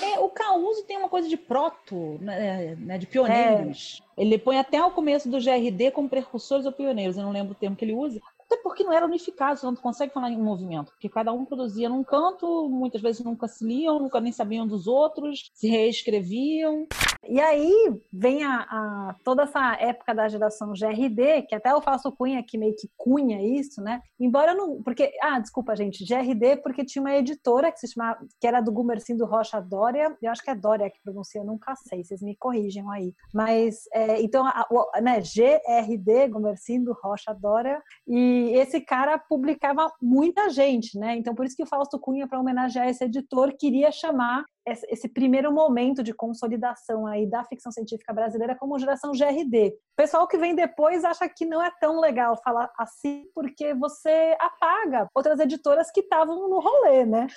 É, 0.02 0.20
o 0.20 0.30
Causo 0.30 0.84
tem 0.86 0.98
uma 0.98 1.10
coisa 1.10 1.30
de 1.30 1.38
proto, 1.38 2.18
né, 2.20 2.76
né 2.76 2.98
de 2.98 3.06
pioneiros. 3.06 4.02
É. 4.18 4.22
Ele 4.24 4.40
põe 4.40 4.58
até 4.58 4.84
o 4.84 4.90
começo 4.90 5.30
do 5.30 5.38
GRD 5.38 5.92
como 5.92 6.10
precursores 6.10 6.66
ou 6.66 6.72
pioneiros, 6.72 7.16
eu 7.16 7.24
não 7.24 7.32
lembro 7.32 7.52
o 7.52 7.56
termo 7.56 7.76
que 7.76 7.86
ele 7.86 7.94
usa. 7.94 8.20
Até 8.54 8.62
porque 8.62 8.84
não 8.84 8.94
era 8.94 9.06
unificado, 9.06 9.60
você 9.60 9.66
não 9.66 9.76
consegue 9.76 10.14
falar 10.14 10.30
em 10.30 10.38
movimento, 10.38 10.92
porque 10.92 11.10
cada 11.10 11.34
um 11.34 11.44
produzia 11.44 11.90
num 11.90 12.04
canto, 12.04 12.70
muitas 12.70 13.02
vezes 13.02 13.24
nunca 13.24 13.48
se 13.48 13.66
liam, 13.66 14.00
nunca 14.00 14.22
nem 14.22 14.32
sabiam 14.32 14.68
dos 14.68 14.86
outros, 14.86 15.50
se 15.56 15.68
reescreviam. 15.68 16.86
E 17.28 17.40
aí 17.40 18.00
vem 18.12 18.44
a, 18.44 18.58
a, 18.58 19.16
toda 19.24 19.44
essa 19.44 19.76
época 19.80 20.14
da 20.14 20.28
geração 20.28 20.74
GRD, 20.74 21.44
que 21.44 21.56
até 21.56 21.74
o 21.74 21.82
Falso 21.82 22.12
Cunha 22.12 22.44
que 22.44 22.58
meio 22.58 22.76
que 22.76 22.90
cunha 22.98 23.42
isso, 23.42 23.82
né? 23.82 24.02
Embora 24.20 24.54
não. 24.54 24.84
Porque, 24.84 25.12
ah, 25.22 25.40
desculpa, 25.40 25.76
gente, 25.76 26.06
GRD, 26.06 26.58
porque 26.58 26.86
tinha 26.86 27.02
uma 27.02 27.16
editora 27.16 27.72
que 27.72 27.80
se 27.80 27.88
chamava, 27.88 28.20
que 28.40 28.46
era 28.46 28.62
do 28.62 28.72
Gumercindo 28.72 29.26
Rocha 29.26 29.60
Dória, 29.62 30.16
eu 30.22 30.30
acho 30.30 30.44
que 30.44 30.52
é 30.52 30.56
Dória 30.56 30.90
que 30.90 31.02
pronuncia, 31.02 31.44
nunca 31.44 31.76
sei, 31.76 32.04
vocês 32.04 32.22
me 32.22 32.36
corrigem 32.36 32.84
aí. 32.92 33.16
Mas, 33.34 33.86
é, 33.94 34.22
então, 34.22 34.46
a, 34.46 34.68
né, 35.02 35.22
GRD, 35.22 36.28
Gumercindo 36.28 36.96
Rocha 37.02 37.34
Dória, 37.34 37.82
e 38.08 38.43
esse 38.52 38.82
cara 38.82 39.18
publicava 39.18 39.92
muita 40.02 40.50
gente, 40.50 40.98
né? 40.98 41.16
Então, 41.16 41.34
por 41.34 41.46
isso 41.46 41.56
que 41.56 41.64
o 41.64 41.68
Fausto 41.68 42.00
Cunha, 42.00 42.28
para 42.28 42.40
homenagear 42.40 42.88
esse 42.88 43.04
editor, 43.04 43.54
queria 43.58 43.92
chamar 43.92 44.44
esse 44.66 45.08
primeiro 45.08 45.52
momento 45.52 46.02
de 46.02 46.14
consolidação 46.14 47.06
aí 47.06 47.26
da 47.26 47.44
ficção 47.44 47.72
científica 47.72 48.14
brasileira 48.14 48.56
como 48.56 48.80
geração 48.80 49.12
GRD. 49.12 49.70
O 49.70 49.96
pessoal 49.96 50.28
que 50.28 50.38
vem 50.38 50.56
depois 50.56 51.04
acha 51.04 51.28
que 51.28 51.46
não 51.46 51.62
é 51.62 51.72
tão 51.80 52.00
legal 52.00 52.40
falar 52.44 52.72
assim 52.78 53.26
porque 53.36 53.74
você 53.74 54.36
apaga 54.40 55.08
outras 55.14 55.40
editoras 55.40 55.92
que 55.92 56.00
estavam 56.00 56.50
no 56.50 56.60
rolê, 56.60 57.06
né? 57.06 57.28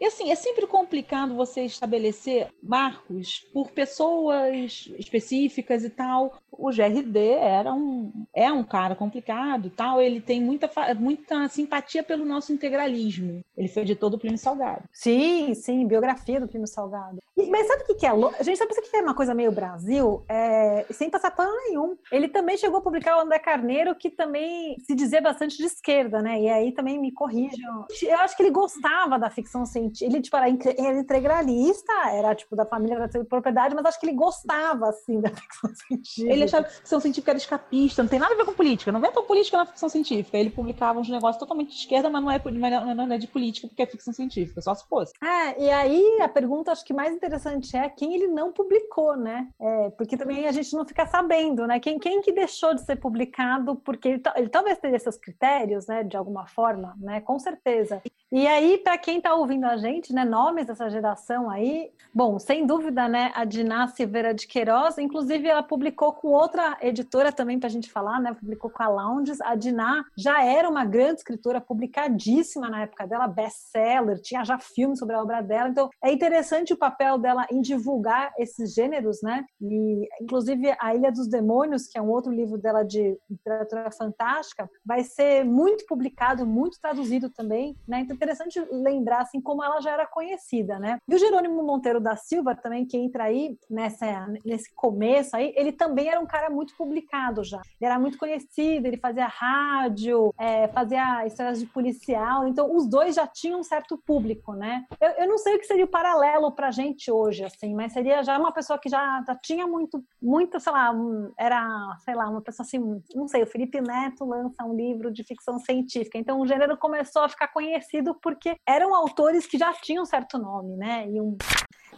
e 0.00 0.06
assim, 0.06 0.30
é 0.30 0.34
sempre 0.34 0.66
complicado 0.66 1.34
você 1.34 1.62
estabelecer 1.62 2.48
marcos 2.62 3.46
por 3.52 3.70
pessoas 3.70 4.90
específicas 4.98 5.84
e 5.84 5.90
tal. 5.90 6.38
O 6.50 6.70
GRD 6.70 7.18
era 7.34 7.72
um 7.72 8.12
é 8.34 8.50
um 8.52 8.64
cara 8.64 8.94
complicado, 8.94 9.70
tal, 9.70 10.00
ele 10.00 10.20
tem 10.20 10.40
muita 10.40 10.70
muita 10.94 11.48
simpatia 11.48 12.02
pelo 12.02 12.24
nosso 12.24 12.52
integralismo. 12.52 13.40
Ele 13.56 13.68
foi 13.68 13.82
editor 13.82 14.10
do 14.10 14.18
Plínio 14.18 14.38
Salgado. 14.38 14.84
Sim, 14.92 15.54
sim, 15.54 15.86
biografia 15.86 16.27
do 16.36 16.48
Primo 16.48 16.66
Salgado. 16.66 17.18
Mas 17.46 17.66
sabe 17.66 17.82
o 17.82 17.86
que, 17.86 17.94
que 17.94 18.06
é? 18.06 18.10
A 18.10 18.42
gente 18.42 18.58
sabe 18.58 18.74
que 18.74 18.96
é 18.96 19.00
uma 19.00 19.14
coisa 19.14 19.34
meio 19.34 19.52
Brasil, 19.52 20.24
é, 20.28 20.84
sem 20.90 21.08
passar 21.08 21.30
pano 21.30 21.52
nenhum. 21.68 21.96
Ele 22.10 22.28
também 22.28 22.56
chegou 22.56 22.78
a 22.78 22.82
publicar 22.82 23.16
o 23.16 23.20
André 23.20 23.38
Carneiro, 23.38 23.94
que 23.94 24.10
também 24.10 24.76
se 24.84 24.94
dizia 24.94 25.20
bastante 25.20 25.56
de 25.56 25.64
esquerda, 25.64 26.20
né? 26.20 26.40
E 26.40 26.48
aí 26.48 26.72
também 26.72 27.00
me 27.00 27.12
corrijam. 27.12 27.86
Eu 28.02 28.18
acho 28.18 28.36
que 28.36 28.42
ele 28.42 28.50
gostava 28.50 29.18
da 29.18 29.30
ficção 29.30 29.64
científica. 29.64 30.10
Ele, 30.10 30.22
tipo, 30.22 30.36
era, 30.36 30.48
integralista, 30.48 31.92
era, 32.10 32.34
tipo, 32.34 32.56
da 32.56 32.66
família 32.66 32.98
da 32.98 33.24
propriedade, 33.24 33.74
mas 33.74 33.84
acho 33.84 34.00
que 34.00 34.06
ele 34.06 34.16
gostava, 34.16 34.88
assim, 34.88 35.20
da 35.20 35.30
ficção 35.30 35.70
científica. 35.74 36.32
Ele 36.32 36.44
achava 36.44 36.64
que 36.64 36.70
a 36.70 36.76
ficção 36.76 37.00
científica 37.00 37.30
era 37.30 37.38
escapista, 37.38 38.02
não 38.02 38.10
tem 38.10 38.18
nada 38.18 38.34
a 38.34 38.36
ver 38.36 38.44
com 38.44 38.52
política. 38.52 38.90
Não 38.90 39.00
vem 39.00 39.12
tão 39.12 39.24
política 39.24 39.58
na 39.58 39.66
ficção 39.66 39.88
científica. 39.88 40.36
Ele 40.36 40.50
publicava 40.50 40.98
uns 40.98 41.08
negócios 41.08 41.38
totalmente 41.38 41.70
de 41.70 41.78
esquerda, 41.78 42.10
mas 42.10 42.22
não 42.22 42.30
é, 42.30 42.94
não 42.94 43.12
é 43.12 43.18
de 43.18 43.28
política, 43.28 43.68
porque 43.68 43.82
é 43.82 43.86
ficção 43.86 44.12
científica, 44.12 44.60
só 44.60 44.74
se 44.74 44.86
fosse. 44.88 45.12
É, 45.22 45.62
e 45.62 45.70
aí 45.70 46.20
a 46.20 46.28
pergunta 46.28 46.72
acho 46.72 46.84
que 46.84 46.92
mais 46.92 47.14
interessante 47.14 47.27
é 47.74 47.88
quem 47.88 48.14
ele 48.14 48.28
não 48.28 48.52
publicou, 48.52 49.16
né? 49.16 49.48
É, 49.60 49.90
porque 49.90 50.16
também 50.16 50.46
a 50.46 50.52
gente 50.52 50.74
não 50.74 50.84
fica 50.84 51.06
sabendo, 51.06 51.66
né? 51.66 51.80
Quem, 51.80 51.98
quem 51.98 52.20
que 52.20 52.32
deixou 52.32 52.74
de 52.74 52.82
ser 52.82 52.96
publicado, 52.96 53.76
porque 53.76 54.08
ele, 54.08 54.22
ele 54.36 54.48
talvez 54.48 54.78
teria 54.78 54.98
seus 54.98 55.16
critérios, 55.16 55.86
né? 55.86 56.04
De 56.04 56.16
alguma 56.16 56.46
forma, 56.46 56.94
né? 56.98 57.20
Com 57.20 57.38
certeza. 57.38 58.00
E 58.30 58.46
aí, 58.46 58.78
para 58.78 58.98
quem 58.98 59.18
está 59.18 59.34
ouvindo 59.34 59.64
a 59.64 59.76
gente, 59.76 60.12
né? 60.12 60.24
Nomes 60.24 60.66
dessa 60.66 60.88
geração 60.90 61.50
aí, 61.50 61.90
bom, 62.14 62.38
sem 62.38 62.66
dúvida, 62.66 63.08
né? 63.08 63.32
A 63.34 63.44
Diná 63.44 63.88
Silveira 63.88 64.34
de 64.34 64.46
Queiroz, 64.46 64.98
inclusive 64.98 65.48
ela 65.48 65.62
publicou 65.62 66.12
com 66.12 66.28
outra 66.28 66.76
editora 66.80 67.32
também 67.32 67.58
para 67.58 67.68
a 67.68 67.70
gente 67.70 67.90
falar, 67.90 68.20
né? 68.20 68.34
Publicou 68.34 68.70
com 68.70 68.82
a 68.82 68.88
Lounges. 68.88 69.40
A 69.40 69.54
Diná 69.54 70.04
já 70.16 70.44
era 70.44 70.68
uma 70.68 70.84
grande 70.84 71.20
escritora, 71.20 71.60
publicadíssima 71.60 72.68
na 72.68 72.82
época 72.82 73.06
dela, 73.06 73.26
best-seller, 73.26 74.20
tinha 74.20 74.44
já 74.44 74.58
filmes 74.58 74.98
sobre 74.98 75.14
a 75.14 75.22
obra 75.22 75.40
dela. 75.40 75.68
Então, 75.68 75.90
é 76.02 76.12
interessante 76.12 76.38
interessante 76.38 76.72
o 76.72 76.76
papel 76.76 77.17
dela 77.18 77.46
em 77.50 77.60
divulgar 77.60 78.32
esses 78.38 78.74
gêneros, 78.74 79.20
né? 79.22 79.44
E, 79.60 80.08
inclusive, 80.20 80.74
A 80.80 80.94
Ilha 80.94 81.10
dos 81.10 81.28
Demônios, 81.28 81.86
que 81.86 81.98
é 81.98 82.02
um 82.02 82.10
outro 82.10 82.32
livro 82.32 82.58
dela 82.58 82.82
de 82.82 83.18
literatura 83.30 83.90
fantástica, 83.90 84.68
vai 84.84 85.02
ser 85.04 85.44
muito 85.44 85.84
publicado, 85.86 86.46
muito 86.46 86.80
traduzido 86.80 87.30
também, 87.30 87.76
né? 87.86 88.00
Então, 88.00 88.16
interessante 88.16 88.60
lembrar, 88.70 89.22
assim, 89.22 89.40
como 89.40 89.62
ela 89.62 89.80
já 89.80 89.92
era 89.92 90.06
conhecida, 90.06 90.78
né? 90.78 90.98
E 91.08 91.14
o 91.14 91.18
Jerônimo 91.18 91.62
Monteiro 91.62 92.00
da 92.00 92.16
Silva 92.16 92.54
também, 92.54 92.86
que 92.86 92.96
entra 92.96 93.24
aí 93.24 93.58
nessa, 93.70 94.26
nesse 94.44 94.74
começo 94.74 95.36
aí, 95.36 95.52
ele 95.56 95.72
também 95.72 96.08
era 96.08 96.20
um 96.20 96.26
cara 96.26 96.50
muito 96.50 96.76
publicado 96.76 97.42
já. 97.44 97.60
Ele 97.80 97.90
era 97.90 97.98
muito 97.98 98.18
conhecido, 98.18 98.86
ele 98.86 98.96
fazia 98.96 99.26
rádio, 99.26 100.32
é, 100.38 100.68
fazia 100.68 101.26
histórias 101.26 101.60
de 101.60 101.66
policial, 101.66 102.46
então 102.46 102.74
os 102.74 102.88
dois 102.88 103.14
já 103.14 103.26
tinham 103.26 103.60
um 103.60 103.64
certo 103.64 103.96
público, 103.98 104.52
né? 104.54 104.84
Eu, 105.00 105.10
eu 105.10 105.28
não 105.28 105.38
sei 105.38 105.56
o 105.56 105.58
que 105.58 105.66
seria 105.66 105.84
o 105.84 105.88
paralelo 105.88 106.52
para 106.52 106.70
a 107.08 107.10
gente 107.10 107.10
hoje, 107.10 107.44
assim, 107.44 107.74
mas 107.74 107.92
seria 107.92 108.22
já 108.22 108.38
uma 108.38 108.52
pessoa 108.52 108.78
que 108.78 108.88
já, 108.88 109.22
já 109.26 109.34
tinha 109.36 109.66
muito, 109.66 110.02
muito, 110.20 110.60
sei 110.60 110.72
lá, 110.72 110.92
era, 111.38 111.96
sei 112.04 112.14
lá, 112.14 112.28
uma 112.28 112.42
pessoa 112.42 112.64
assim, 112.64 113.02
não 113.14 113.26
sei, 113.26 113.42
o 113.42 113.46
Felipe 113.46 113.80
Neto 113.80 114.24
lança 114.24 114.64
um 114.64 114.74
livro 114.74 115.10
de 115.10 115.24
ficção 115.24 115.58
científica, 115.58 116.18
então 116.18 116.40
o 116.40 116.46
gênero 116.46 116.76
começou 116.76 117.22
a 117.22 117.28
ficar 117.28 117.48
conhecido 117.48 118.14
porque 118.22 118.56
eram 118.66 118.94
autores 118.94 119.46
que 119.46 119.58
já 119.58 119.72
tinham 119.72 120.04
certo 120.04 120.38
nome, 120.38 120.76
né, 120.76 121.08
e 121.08 121.20
um 121.20 121.36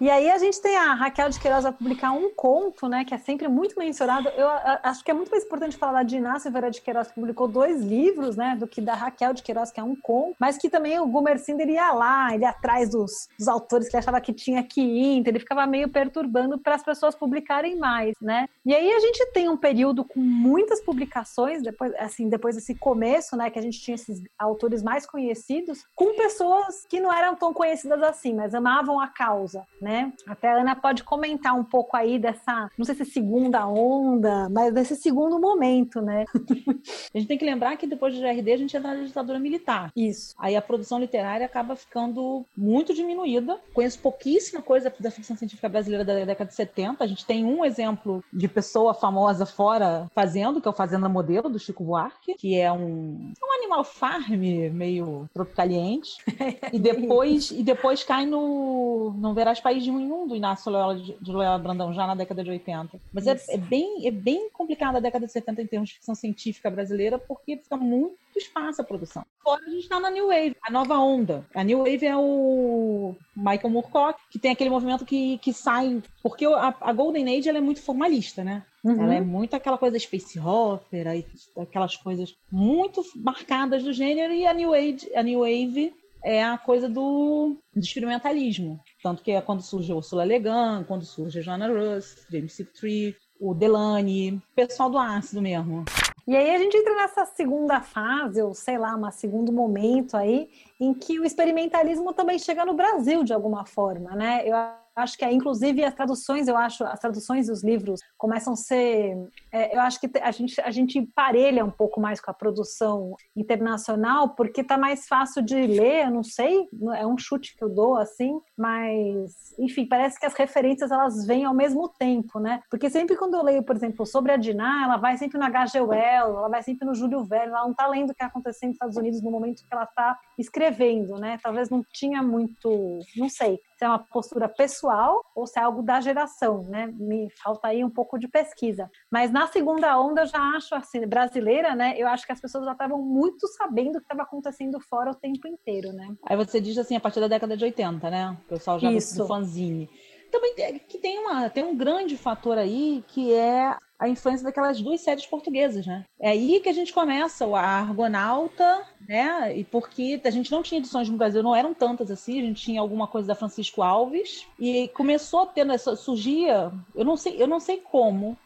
e 0.00 0.09
aí 0.09 0.31
a 0.31 0.38
gente 0.38 0.59
tem 0.62 0.79
a 0.79 0.95
Raquel 0.95 1.29
de 1.29 1.38
Queiroz 1.38 1.67
a 1.67 1.73
publicar 1.73 2.12
um 2.12 2.35
conto, 2.35 2.88
né, 2.88 3.05
que 3.05 3.12
é 3.12 3.19
sempre 3.19 3.49
muito 3.49 3.79
mencionado. 3.79 4.31
Eu 4.31 4.49
acho 4.83 5.05
que 5.05 5.11
é 5.11 5.14
muito 5.14 5.31
mais 5.31 5.45
importante 5.45 5.76
falar 5.76 5.93
da 5.93 6.02
Dinácia 6.02 6.50
Vera 6.50 6.71
de 6.71 6.81
Queiroz, 6.81 7.09
que 7.09 7.14
publicou 7.14 7.47
dois 7.47 7.83
livros, 7.83 8.35
né, 8.35 8.57
do 8.59 8.67
que 8.67 8.81
da 8.81 8.95
Raquel 8.95 9.35
de 9.35 9.43
Queiroz, 9.43 9.71
que 9.71 9.79
é 9.79 9.83
um 9.83 9.95
conto, 9.95 10.37
mas 10.38 10.57
que 10.57 10.71
também 10.71 10.99
o 10.99 11.07
Gumer 11.07 11.38
Cinder 11.38 11.69
ia 11.69 11.93
lá, 11.93 12.35
ele 12.35 12.45
ia 12.45 12.49
atrás 12.50 12.88
dos, 12.88 13.29
dos 13.38 13.47
autores 13.47 13.88
que 13.88 13.95
ele 13.97 14.00
achava 14.00 14.21
que 14.23 14.33
tinha 14.33 14.62
que 14.62 14.81
ir, 14.81 15.00
então 15.02 15.30
ele 15.30 15.38
ficava 15.38 15.66
meio 15.66 15.88
perturbando 15.88 16.59
para 16.59 16.75
as 16.75 16.83
pessoas 16.83 17.14
publicarem 17.14 17.76
mais, 17.76 18.14
né? 18.21 18.49
E 18.64 18.75
aí 18.75 18.92
a 18.92 19.00
gente 19.00 19.25
tem 19.33 19.49
um 19.49 19.57
período 19.57 20.04
com 20.04 20.21
muitas 20.21 20.80
publicações, 20.80 21.62
depois, 21.62 21.95
assim, 21.95 22.28
depois 22.28 22.57
desse 22.57 22.75
começo, 22.75 23.37
né, 23.37 23.50
que 23.50 23.59
a 23.59 23.62
gente 23.62 23.80
tinha 23.80 23.95
esses 23.95 24.23
autores 24.38 24.83
mais 24.83 25.07
conhecidos, 25.07 25.85
com 25.95 26.16
pessoas 26.16 26.85
que 26.88 27.00
não 27.00 27.12
eram 27.12 27.35
tão 27.35 27.52
conhecidas 27.52 28.02
assim, 28.02 28.35
mas 28.35 28.54
amavam 28.54 29.00
a 29.00 29.09
causa, 29.09 29.64
né? 29.80 30.12
Até 30.26 30.49
a 30.49 30.61
Ana 30.61 30.76
pode 30.76 31.04
comentar 31.04 31.54
um 31.54 31.64
pouco 31.64 31.97
aí 31.97 32.19
dessa, 32.19 32.71
não 32.76 32.85
sei 32.85 32.95
se 32.95 33.04
segunda 33.04 33.66
onda, 33.66 34.49
mas 34.49 34.73
desse 34.73 34.97
segundo 34.97 35.38
momento, 35.38 36.00
né? 36.00 36.25
a 37.14 37.19
gente 37.19 37.28
tem 37.28 37.38
que 37.38 37.45
lembrar 37.45 37.76
que 37.76 37.87
depois 37.87 38.14
do 38.14 38.21
GRD 38.21 38.52
a 38.52 38.57
gente 38.57 38.76
entra 38.76 38.95
na 38.95 39.04
ditadura 39.04 39.38
militar. 39.38 39.92
Isso. 39.97 40.35
Aí 40.38 40.57
a 40.57 40.62
produção 40.62 40.99
literária 40.99 41.47
acaba 41.47 41.76
ficando 41.76 42.45
muito 42.57 42.95
diminuída. 42.95 43.59
Conheço 43.73 43.99
pouquíssima 43.99 44.62
coisa 44.62 44.79
da 44.80 45.10
ficção 45.10 45.37
científica 45.37 45.68
brasileira 45.68 46.04
da 46.04 46.25
década 46.25 46.49
de 46.49 46.54
70. 46.54 47.02
A 47.02 47.06
gente 47.06 47.25
tem 47.25 47.44
um 47.44 47.64
exemplo 47.64 48.22
de 48.32 48.49
pessoa 48.49 48.94
famosa 48.94 49.46
fora 49.46 50.10
fazendo, 50.14 50.60
que 50.60 50.68
é 50.68 50.70
o 50.70 50.75
Fazenda 50.75 51.08
Modelo, 51.08 51.49
do 51.49 51.58
Chico 51.58 51.84
Buarque, 51.84 52.34
que 52.34 52.58
é 52.58 52.70
um, 52.72 53.32
um 53.42 53.52
animal 53.58 53.84
farm 53.84 54.40
meio 54.72 55.28
tropicaliente. 55.32 56.18
e 56.72 56.78
depois, 56.78 57.50
e 57.50 57.62
depois 57.62 58.02
cai 58.02 58.26
no 58.26 59.14
Não 59.18 59.34
Verás 59.34 59.60
País 59.60 59.82
de 59.84 59.90
um 59.90 60.26
do 60.26 60.37
Inácio 60.37 60.70
Loyola 60.70 60.96
de, 60.96 61.30
Loyola 61.30 61.58
Brandão, 61.58 61.92
já 61.92 62.06
na 62.06 62.14
década 62.14 62.42
de 62.42 62.50
80. 62.50 63.00
Mas 63.12 63.26
é, 63.26 63.38
é, 63.49 63.56
bem, 63.56 64.06
é 64.06 64.10
bem 64.10 64.50
complicada 64.50 64.99
a 64.99 65.00
década 65.00 65.26
de 65.26 65.32
70 65.32 65.62
em 65.62 65.66
termos 65.66 65.88
de 65.88 65.94
ficção 65.96 66.14
científica 66.14 66.70
brasileira, 66.70 67.18
porque 67.18 67.56
fica 67.56 67.76
muito 67.76 68.16
espaço 68.37 68.80
a 68.80 68.84
produção. 68.84 69.25
Fora 69.42 69.62
a 69.64 69.70
gente 69.70 69.82
está 69.82 69.99
na 69.99 70.10
New 70.10 70.28
Wave, 70.28 70.56
a 70.62 70.70
nova 70.70 70.99
onda. 70.99 71.46
A 71.54 71.64
New 71.64 71.78
Wave 71.78 72.06
é 72.06 72.16
o 72.16 72.89
Michael 73.37 73.71
Moorcock, 73.71 74.21
que 74.31 74.38
tem 74.38 74.50
aquele 74.50 74.71
movimento 74.71 75.05
que, 75.05 75.38
que 75.38 75.52
sai. 75.52 76.02
Porque 76.23 76.47
a, 76.47 76.75
a 76.81 76.93
Golden 76.93 77.37
Age 77.37 77.49
ela 77.49 77.59
é 77.59 77.62
muito 77.62 77.83
formalista, 77.83 78.43
né? 78.43 78.64
Uhum. 78.83 79.02
Ela 79.02 79.14
é 79.14 79.21
muito 79.21 79.55
aquela 79.55 79.76
coisa 79.76 79.99
space 79.99 80.38
opera 80.38 81.17
e 81.17 81.26
aquelas 81.59 81.97
coisas 81.97 82.35
muito 82.50 83.02
marcadas 83.17 83.83
do 83.83 83.93
gênero, 83.93 84.33
e 84.33 84.47
a 84.47 84.55
New 84.55 84.73
Age, 84.73 85.11
a 85.14 85.23
New 85.23 85.40
Wave 85.40 85.93
é 86.23 86.43
a 86.43 86.59
coisa 86.59 86.88
do, 86.88 87.57
do 87.75 87.81
experimentalismo. 87.81 88.81
Tanto 89.02 89.23
que 89.23 89.33
é 89.33 89.40
quando 89.40 89.62
surge 89.62 89.93
Ursula 89.93 90.25
Le 90.25 90.38
Guin, 90.38 90.85
quando 90.87 91.05
surge 91.05 91.38
a 91.38 91.43
Joanna 91.43 91.69
Russ, 91.69 92.26
James 92.31 92.57
Tree, 92.79 93.17
o 93.40 93.55
Delany, 93.55 94.33
o 94.33 94.43
pessoal 94.55 94.90
do 94.90 94.99
ácido 94.99 95.40
mesmo. 95.40 95.85
E 96.30 96.37
aí 96.37 96.54
a 96.54 96.58
gente 96.58 96.76
entra 96.76 96.94
nessa 96.94 97.26
segunda 97.26 97.80
fase, 97.80 98.40
ou 98.40 98.54
sei 98.54 98.78
lá, 98.78 98.94
um 98.94 99.10
segundo 99.10 99.52
momento 99.52 100.16
aí, 100.16 100.49
em 100.78 100.94
que 100.94 101.18
o 101.18 101.25
experimentalismo 101.25 102.12
também 102.12 102.38
chega 102.38 102.64
no 102.64 102.72
Brasil 102.72 103.25
de 103.25 103.32
alguma 103.32 103.66
forma, 103.66 104.14
né? 104.14 104.42
Eu 104.46 104.54
Acho 105.00 105.16
que 105.16 105.25
é, 105.25 105.33
inclusive 105.33 105.85
as 105.85 105.95
traduções, 105.95 106.49
eu 106.49 106.57
acho, 106.57 106.85
as 106.85 106.99
traduções 106.99 107.47
dos 107.47 107.62
livros 107.64 108.00
começam 108.16 108.52
a 108.52 108.57
ser. 108.57 109.16
É, 109.52 109.76
eu 109.76 109.80
acho 109.80 110.00
que 110.00 110.11
a 110.21 110.30
gente, 110.30 110.61
a 110.61 110.71
gente 110.71 111.02
parelha 111.14 111.64
um 111.64 111.71
pouco 111.71 112.00
mais 112.00 112.21
com 112.21 112.30
a 112.30 112.35
produção 112.35 113.14
internacional, 113.37 114.30
porque 114.30 114.62
tá 114.62 114.76
mais 114.78 115.07
fácil 115.07 115.42
de 115.42 115.54
ler, 115.54 116.07
eu 116.07 116.11
não 116.11 116.23
sei, 116.23 116.69
é 116.97 117.07
um 117.07 117.19
chute 117.19 117.57
que 117.57 117.64
eu 117.64 117.69
dou 117.69 117.97
assim, 117.97 118.40
mas 118.57 119.54
enfim, 119.59 119.87
parece 119.87 120.19
que 120.19 120.26
as 120.26 120.35
referências 120.35 120.90
elas 120.90 121.26
vêm 121.26 121.45
ao 121.45 121.54
mesmo 121.54 121.88
tempo, 121.88 122.38
né? 122.38 122.61
Porque 122.71 122.88
sempre 122.88 123.16
quando 123.16 123.35
eu 123.35 123.42
leio, 123.42 123.62
por 123.62 123.76
exemplo, 123.76 124.07
sobre 124.07 124.33
a 124.33 124.37
Dinah, 124.37 124.85
ela 124.85 124.97
vai 124.97 125.16
sempre 125.16 125.38
no 125.38 125.45
H.G. 125.45 125.80
Wells, 125.80 126.37
ela 126.37 126.49
vai 126.49 126.62
sempre 126.62 126.87
no 126.87 126.95
Júlio 126.95 127.25
Verne, 127.25 127.52
ela 127.52 127.64
não 127.64 127.75
tá 127.75 127.87
lendo 127.87 128.11
o 128.11 128.14
que 128.14 128.23
está 128.23 128.26
acontecendo 128.26 128.71
nos 128.71 128.76
Estados 128.76 128.97
Unidos 128.97 129.23
no 129.23 129.30
momento 129.30 129.62
que 129.66 129.75
ela 129.75 129.85
está 129.85 130.19
escrevendo, 130.38 131.16
né? 131.16 131.38
Talvez 131.42 131.69
não 131.71 131.83
tinha 131.92 132.23
muito, 132.23 133.00
não 133.16 133.28
sei, 133.28 133.59
se 133.80 133.84
é 133.87 133.88
uma 133.88 133.99
postura 133.99 134.46
pessoal 134.46 135.25
ou 135.34 135.46
se 135.46 135.58
é 135.58 135.62
algo 135.62 135.82
da 135.82 136.02
geração, 136.02 136.64
né? 136.64 136.92
Me 136.99 137.30
falta 137.42 137.68
aí 137.68 137.82
um 137.82 137.88
pouco 137.88 138.18
de 138.18 138.28
pesquisa. 138.28 138.90
Mas 139.10 139.30
na 139.30 139.46
segunda 139.46 139.99
onda 139.99 140.20
eu 140.20 140.26
já 140.26 140.38
acho 140.54 140.75
assim, 140.75 141.06
brasileira, 141.06 141.75
né? 141.75 141.94
Eu 141.96 142.06
acho 142.06 142.26
que 142.26 142.32
as 142.32 142.40
pessoas 142.42 142.66
já 142.66 142.72
estavam 142.72 143.00
muito 143.00 143.46
sabendo 143.49 143.96
o 143.96 143.99
que 143.99 144.04
estava 144.04 144.22
acontecendo 144.22 144.78
fora 144.80 145.12
o 145.12 145.14
tempo 145.14 145.49
inteiro, 145.49 145.94
né? 145.94 146.14
Aí 146.26 146.37
você 146.37 146.60
diz 146.60 146.76
assim, 146.76 146.94
a 146.94 147.00
partir 147.00 147.20
da 147.20 147.28
década 147.28 147.56
de 147.56 147.64
80, 147.64 148.10
né? 148.10 148.37
O 148.44 148.49
pessoal 148.50 148.78
já 148.78 148.92
Isso. 148.92 149.16
do 149.16 149.26
fanzine 149.26 149.88
também 150.30 150.54
tem, 150.54 150.78
que 150.78 150.99
tem, 150.99 151.18
uma, 151.18 151.50
tem 151.50 151.64
um 151.64 151.76
grande 151.76 152.16
fator 152.16 152.56
aí 152.56 153.04
que 153.08 153.32
é 153.32 153.76
a 153.99 154.08
influência 154.08 154.44
daquelas 154.44 154.80
duas 154.80 155.02
séries 155.02 155.26
portuguesas, 155.26 155.87
né? 155.87 156.06
É 156.18 156.30
aí 156.30 156.58
que 156.60 156.70
a 156.70 156.72
gente 156.72 156.92
começa 156.92 157.46
o 157.46 157.54
Argonauta, 157.54 158.82
né? 159.06 159.54
E 159.56 159.62
porque 159.62 160.18
a 160.25 160.30
gente 160.30 160.50
não 160.50 160.62
tinha 160.62 160.78
edições 160.78 161.08
no 161.10 161.18
Brasil, 161.18 161.42
não 161.42 161.54
eram 161.54 161.75
tantas 161.75 162.10
assim, 162.10 162.40
a 162.40 162.44
gente 162.44 162.62
tinha 162.62 162.80
alguma 162.80 163.06
coisa 163.06 163.28
da 163.28 163.34
Francisco 163.34 163.82
Alves 163.82 164.46
e 164.58 164.88
começou 164.94 165.40
a 165.40 165.46
ter 165.46 165.68
essa 165.68 165.94
surgia, 165.94 166.72
eu 166.94 167.04
não 167.04 167.16
sei, 167.16 167.42
eu 167.42 167.46
não 167.46 167.60
sei 167.60 167.76
como, 167.76 168.38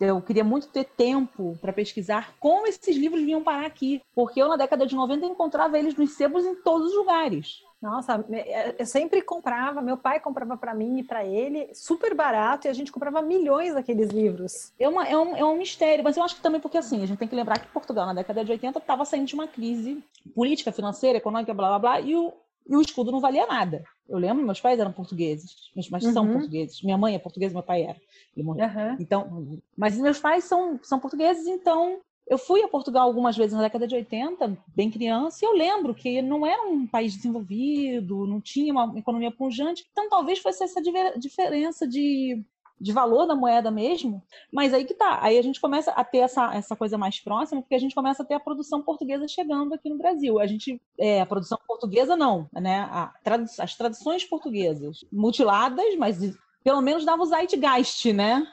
eu 0.00 0.22
queria 0.22 0.44
muito 0.44 0.68
ter 0.68 0.84
tempo 0.84 1.58
para 1.60 1.72
pesquisar 1.72 2.34
como 2.38 2.66
esses 2.66 2.96
livros 2.96 3.22
vinham 3.22 3.42
parar 3.42 3.66
aqui, 3.66 4.00
porque 4.14 4.40
eu 4.40 4.48
na 4.48 4.56
década 4.56 4.86
de 4.86 4.94
90 4.94 5.26
encontrava 5.26 5.78
eles 5.78 5.94
nos 5.96 6.12
sebos 6.12 6.44
em 6.44 6.54
todos 6.54 6.90
os 6.90 6.96
lugares. 6.96 7.62
Nossa, 7.80 8.22
é, 8.30 8.76
eu 8.78 8.84
sempre 8.84 9.22
comprava, 9.22 9.80
meu 9.80 9.96
pai 9.96 10.20
comprava 10.20 10.54
para 10.56 10.74
mim 10.74 10.98
e 10.98 11.02
para 11.02 11.24
ele, 11.24 11.70
super 11.74 12.14
barato, 12.14 12.66
e 12.66 12.70
a 12.70 12.74
gente 12.74 12.92
comprava 12.92 13.22
milhões 13.22 13.74
daqueles 13.74 14.10
livros. 14.10 14.72
É, 14.78 14.86
uma, 14.86 15.08
é, 15.08 15.16
um, 15.16 15.36
é 15.36 15.44
um 15.44 15.56
mistério, 15.56 16.04
mas 16.04 16.16
eu 16.16 16.22
acho 16.22 16.36
que 16.36 16.42
também 16.42 16.60
porque 16.60 16.76
assim, 16.76 17.02
a 17.02 17.06
gente 17.06 17.18
tem 17.18 17.28
que 17.28 17.34
lembrar 17.34 17.58
que 17.58 17.68
Portugal, 17.68 18.06
na 18.06 18.14
década 18.14 18.44
de 18.44 18.52
80, 18.52 18.78
estava 18.78 19.04
saindo 19.06 19.26
de 19.26 19.34
uma 19.34 19.48
crise 19.48 20.04
política, 20.34 20.70
financeira, 20.70 21.18
econômica, 21.18 21.54
blá 21.54 21.68
blá 21.68 21.78
blá, 21.78 22.00
e 22.00 22.14
o, 22.14 22.34
e 22.68 22.76
o 22.76 22.82
escudo 22.82 23.10
não 23.10 23.20
valia 23.20 23.46
nada. 23.46 23.82
Eu 24.06 24.18
lembro, 24.18 24.44
meus 24.44 24.60
pais 24.60 24.78
eram 24.78 24.92
portugueses, 24.92 25.70
meus 25.74 25.88
pais 25.88 26.04
uhum. 26.04 26.12
são 26.12 26.28
portugueses. 26.30 26.82
Minha 26.82 26.98
mãe 26.98 27.14
é 27.14 27.18
portuguesa, 27.18 27.54
meu 27.54 27.62
pai 27.62 27.84
era. 27.84 27.96
Ele 28.36 28.44
morreu. 28.44 28.66
Uhum. 28.66 28.96
Então, 29.00 29.60
mas 29.74 29.96
meus 29.96 30.18
pais 30.18 30.44
são, 30.44 30.78
são 30.82 31.00
portugueses, 31.00 31.46
então 31.46 32.00
eu 32.30 32.38
fui 32.38 32.62
a 32.62 32.68
Portugal 32.68 33.08
algumas 33.08 33.36
vezes 33.36 33.52
na 33.52 33.62
década 33.62 33.88
de 33.88 33.94
80, 33.96 34.56
bem 34.68 34.88
criança, 34.88 35.40
e 35.42 35.48
eu 35.48 35.52
lembro 35.52 35.92
que 35.92 36.22
não 36.22 36.46
era 36.46 36.62
um 36.62 36.86
país 36.86 37.16
desenvolvido, 37.16 38.24
não 38.24 38.40
tinha 38.40 38.72
uma 38.72 38.96
economia 38.96 39.32
pujante, 39.32 39.84
então 39.90 40.08
talvez 40.08 40.38
fosse 40.38 40.62
essa 40.62 40.80
diferença 41.18 41.88
de, 41.88 42.40
de 42.80 42.92
valor 42.92 43.26
da 43.26 43.34
moeda 43.34 43.68
mesmo, 43.68 44.22
mas 44.52 44.72
aí 44.72 44.84
que 44.84 44.94
tá, 44.94 45.18
aí 45.20 45.36
a 45.36 45.42
gente 45.42 45.60
começa 45.60 45.90
a 45.90 46.04
ter 46.04 46.18
essa, 46.18 46.54
essa 46.54 46.76
coisa 46.76 46.96
mais 46.96 47.18
próxima, 47.18 47.62
porque 47.62 47.74
a 47.74 47.80
gente 47.80 47.96
começa 47.96 48.22
a 48.22 48.26
ter 48.26 48.34
a 48.34 48.40
produção 48.40 48.80
portuguesa 48.80 49.26
chegando 49.26 49.74
aqui 49.74 49.90
no 49.90 49.98
Brasil. 49.98 50.38
A 50.38 50.46
gente, 50.46 50.80
é, 50.96 51.20
a 51.20 51.26
produção 51.26 51.58
portuguesa 51.66 52.14
não, 52.14 52.48
né, 52.52 52.88
a, 52.92 53.12
as 53.58 53.74
tradições 53.74 54.24
portuguesas 54.24 55.04
mutiladas, 55.12 55.96
mas 55.96 56.16
pelo 56.62 56.80
menos 56.80 57.04
dava 57.04 57.22
o 57.22 57.26
zeitgeist, 57.26 58.12
né? 58.12 58.46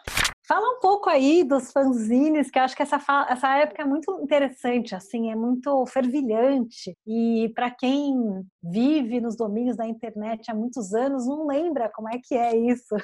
Fala 0.47 0.77
um 0.77 0.79
pouco 0.79 1.09
aí 1.09 1.43
dos 1.43 1.73
fanzines, 1.73 2.49
que 2.49 2.57
eu 2.57 2.63
acho 2.63 2.75
que 2.75 2.81
essa, 2.81 2.95
essa 3.29 3.57
época 3.57 3.81
é 3.81 3.85
muito 3.85 4.17
interessante, 4.21 4.95
assim, 4.95 5.29
é 5.29 5.35
muito 5.35 5.85
fervilhante. 5.87 6.97
E 7.05 7.51
para 7.53 7.69
quem 7.69 8.15
vive 8.63 9.19
nos 9.19 9.35
domínios 9.35 9.75
da 9.75 9.85
internet 9.85 10.49
há 10.49 10.53
muitos 10.53 10.93
anos, 10.93 11.27
não 11.27 11.45
lembra 11.45 11.91
como 11.93 12.07
é 12.07 12.17
que 12.23 12.35
é 12.35 12.55
isso. 12.55 12.95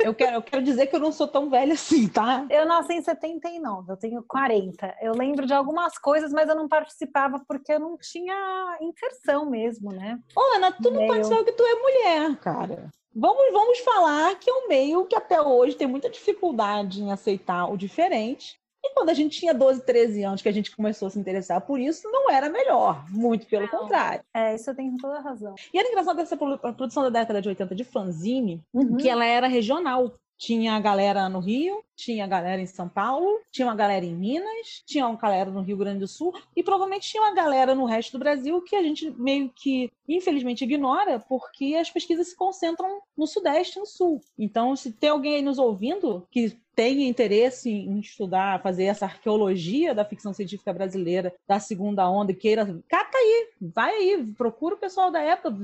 Eu 0.00 0.14
quero, 0.14 0.36
eu 0.36 0.42
quero 0.42 0.62
dizer 0.62 0.86
que 0.86 0.94
eu 0.94 1.00
não 1.00 1.10
sou 1.10 1.26
tão 1.26 1.50
velha 1.50 1.74
assim, 1.74 2.06
tá? 2.06 2.46
Eu 2.48 2.64
nasci 2.64 2.94
em 2.94 3.02
79, 3.02 3.90
eu 3.90 3.96
tenho 3.96 4.22
40. 4.22 4.96
Eu 5.00 5.14
lembro 5.14 5.46
de 5.46 5.52
algumas 5.52 5.98
coisas, 5.98 6.32
mas 6.32 6.48
eu 6.48 6.54
não 6.54 6.68
participava 6.68 7.42
porque 7.48 7.72
eu 7.72 7.80
não 7.80 7.96
tinha 7.98 8.78
inserção 8.80 9.50
mesmo, 9.50 9.90
né? 9.90 10.18
Ô, 10.36 10.56
Ana, 10.56 10.70
tu 10.70 10.90
não 10.90 11.06
participou 11.08 11.38
porque 11.38 11.52
tu 11.52 11.64
é 11.64 11.74
mulher, 11.74 12.36
cara. 12.36 12.90
Vamos, 13.14 13.52
vamos 13.52 13.78
falar 13.80 14.34
que 14.36 14.50
é 14.50 14.52
um 14.52 14.68
meio 14.68 15.06
que 15.06 15.14
até 15.14 15.40
hoje 15.40 15.76
tem 15.76 15.86
muita 15.86 16.10
dificuldade 16.10 17.00
em 17.00 17.12
aceitar 17.12 17.66
o 17.66 17.76
diferente. 17.76 18.56
E 18.84 18.92
quando 18.92 19.08
a 19.08 19.14
gente 19.14 19.38
tinha 19.38 19.54
12, 19.54 19.82
13 19.82 20.24
anos 20.24 20.42
que 20.42 20.48
a 20.48 20.52
gente 20.52 20.74
começou 20.74 21.08
a 21.08 21.10
se 21.10 21.18
interessar 21.18 21.60
por 21.62 21.80
isso, 21.80 22.10
não 22.10 22.30
era 22.30 22.50
melhor, 22.50 23.02
muito 23.10 23.46
pelo 23.46 23.62
não. 23.62 23.70
contrário. 23.78 24.22
É, 24.34 24.54
isso 24.54 24.68
eu 24.68 24.74
tenho 24.74 24.94
toda 24.98 25.16
a 25.16 25.20
razão. 25.22 25.54
E 25.72 25.78
era 25.78 25.88
engraçado 25.88 26.20
essa 26.20 26.36
produção 26.36 27.02
da 27.02 27.08
década 27.08 27.40
de 27.40 27.48
80 27.48 27.74
de 27.74 27.84
fanzine, 27.84 28.62
uhum. 28.74 28.98
que 28.98 29.08
ela 29.08 29.24
era 29.24 29.46
regional. 29.46 30.12
Tinha 30.44 30.74
a 30.74 30.80
galera 30.80 31.26
no 31.26 31.38
Rio, 31.38 31.82
tinha 31.96 32.24
a 32.24 32.26
galera 32.26 32.60
em 32.60 32.66
São 32.66 32.86
Paulo, 32.86 33.40
tinha 33.50 33.66
uma 33.66 33.74
galera 33.74 34.04
em 34.04 34.14
Minas, 34.14 34.82
tinha 34.84 35.06
uma 35.06 35.16
galera 35.16 35.50
no 35.50 35.62
Rio 35.62 35.78
Grande 35.78 36.00
do 36.00 36.06
Sul 36.06 36.34
e 36.54 36.62
provavelmente 36.62 37.08
tinha 37.08 37.22
uma 37.22 37.32
galera 37.32 37.74
no 37.74 37.86
resto 37.86 38.12
do 38.12 38.18
Brasil 38.18 38.60
que 38.60 38.76
a 38.76 38.82
gente 38.82 39.10
meio 39.12 39.48
que, 39.48 39.90
infelizmente, 40.06 40.62
ignora 40.62 41.18
porque 41.18 41.76
as 41.76 41.90
pesquisas 41.90 42.28
se 42.28 42.36
concentram 42.36 43.00
no 43.16 43.26
Sudeste 43.26 43.78
e 43.78 43.80
no 43.80 43.86
Sul. 43.86 44.20
Então, 44.38 44.76
se 44.76 44.92
tem 44.92 45.08
alguém 45.08 45.36
aí 45.36 45.42
nos 45.42 45.58
ouvindo 45.58 46.28
que 46.30 46.54
tem 46.76 47.08
interesse 47.08 47.70
em 47.70 48.00
estudar, 48.00 48.60
fazer 48.60 48.84
essa 48.84 49.06
arqueologia 49.06 49.94
da 49.94 50.04
ficção 50.04 50.34
científica 50.34 50.74
brasileira 50.74 51.34
da 51.48 51.58
segunda 51.58 52.06
onda 52.10 52.32
e 52.32 52.34
queira, 52.34 52.66
cata 52.86 53.16
aí, 53.16 53.48
vai 53.62 53.94
aí, 53.94 54.26
procura 54.36 54.74
o 54.74 54.78
pessoal 54.78 55.10
da 55.10 55.22
época. 55.22 55.56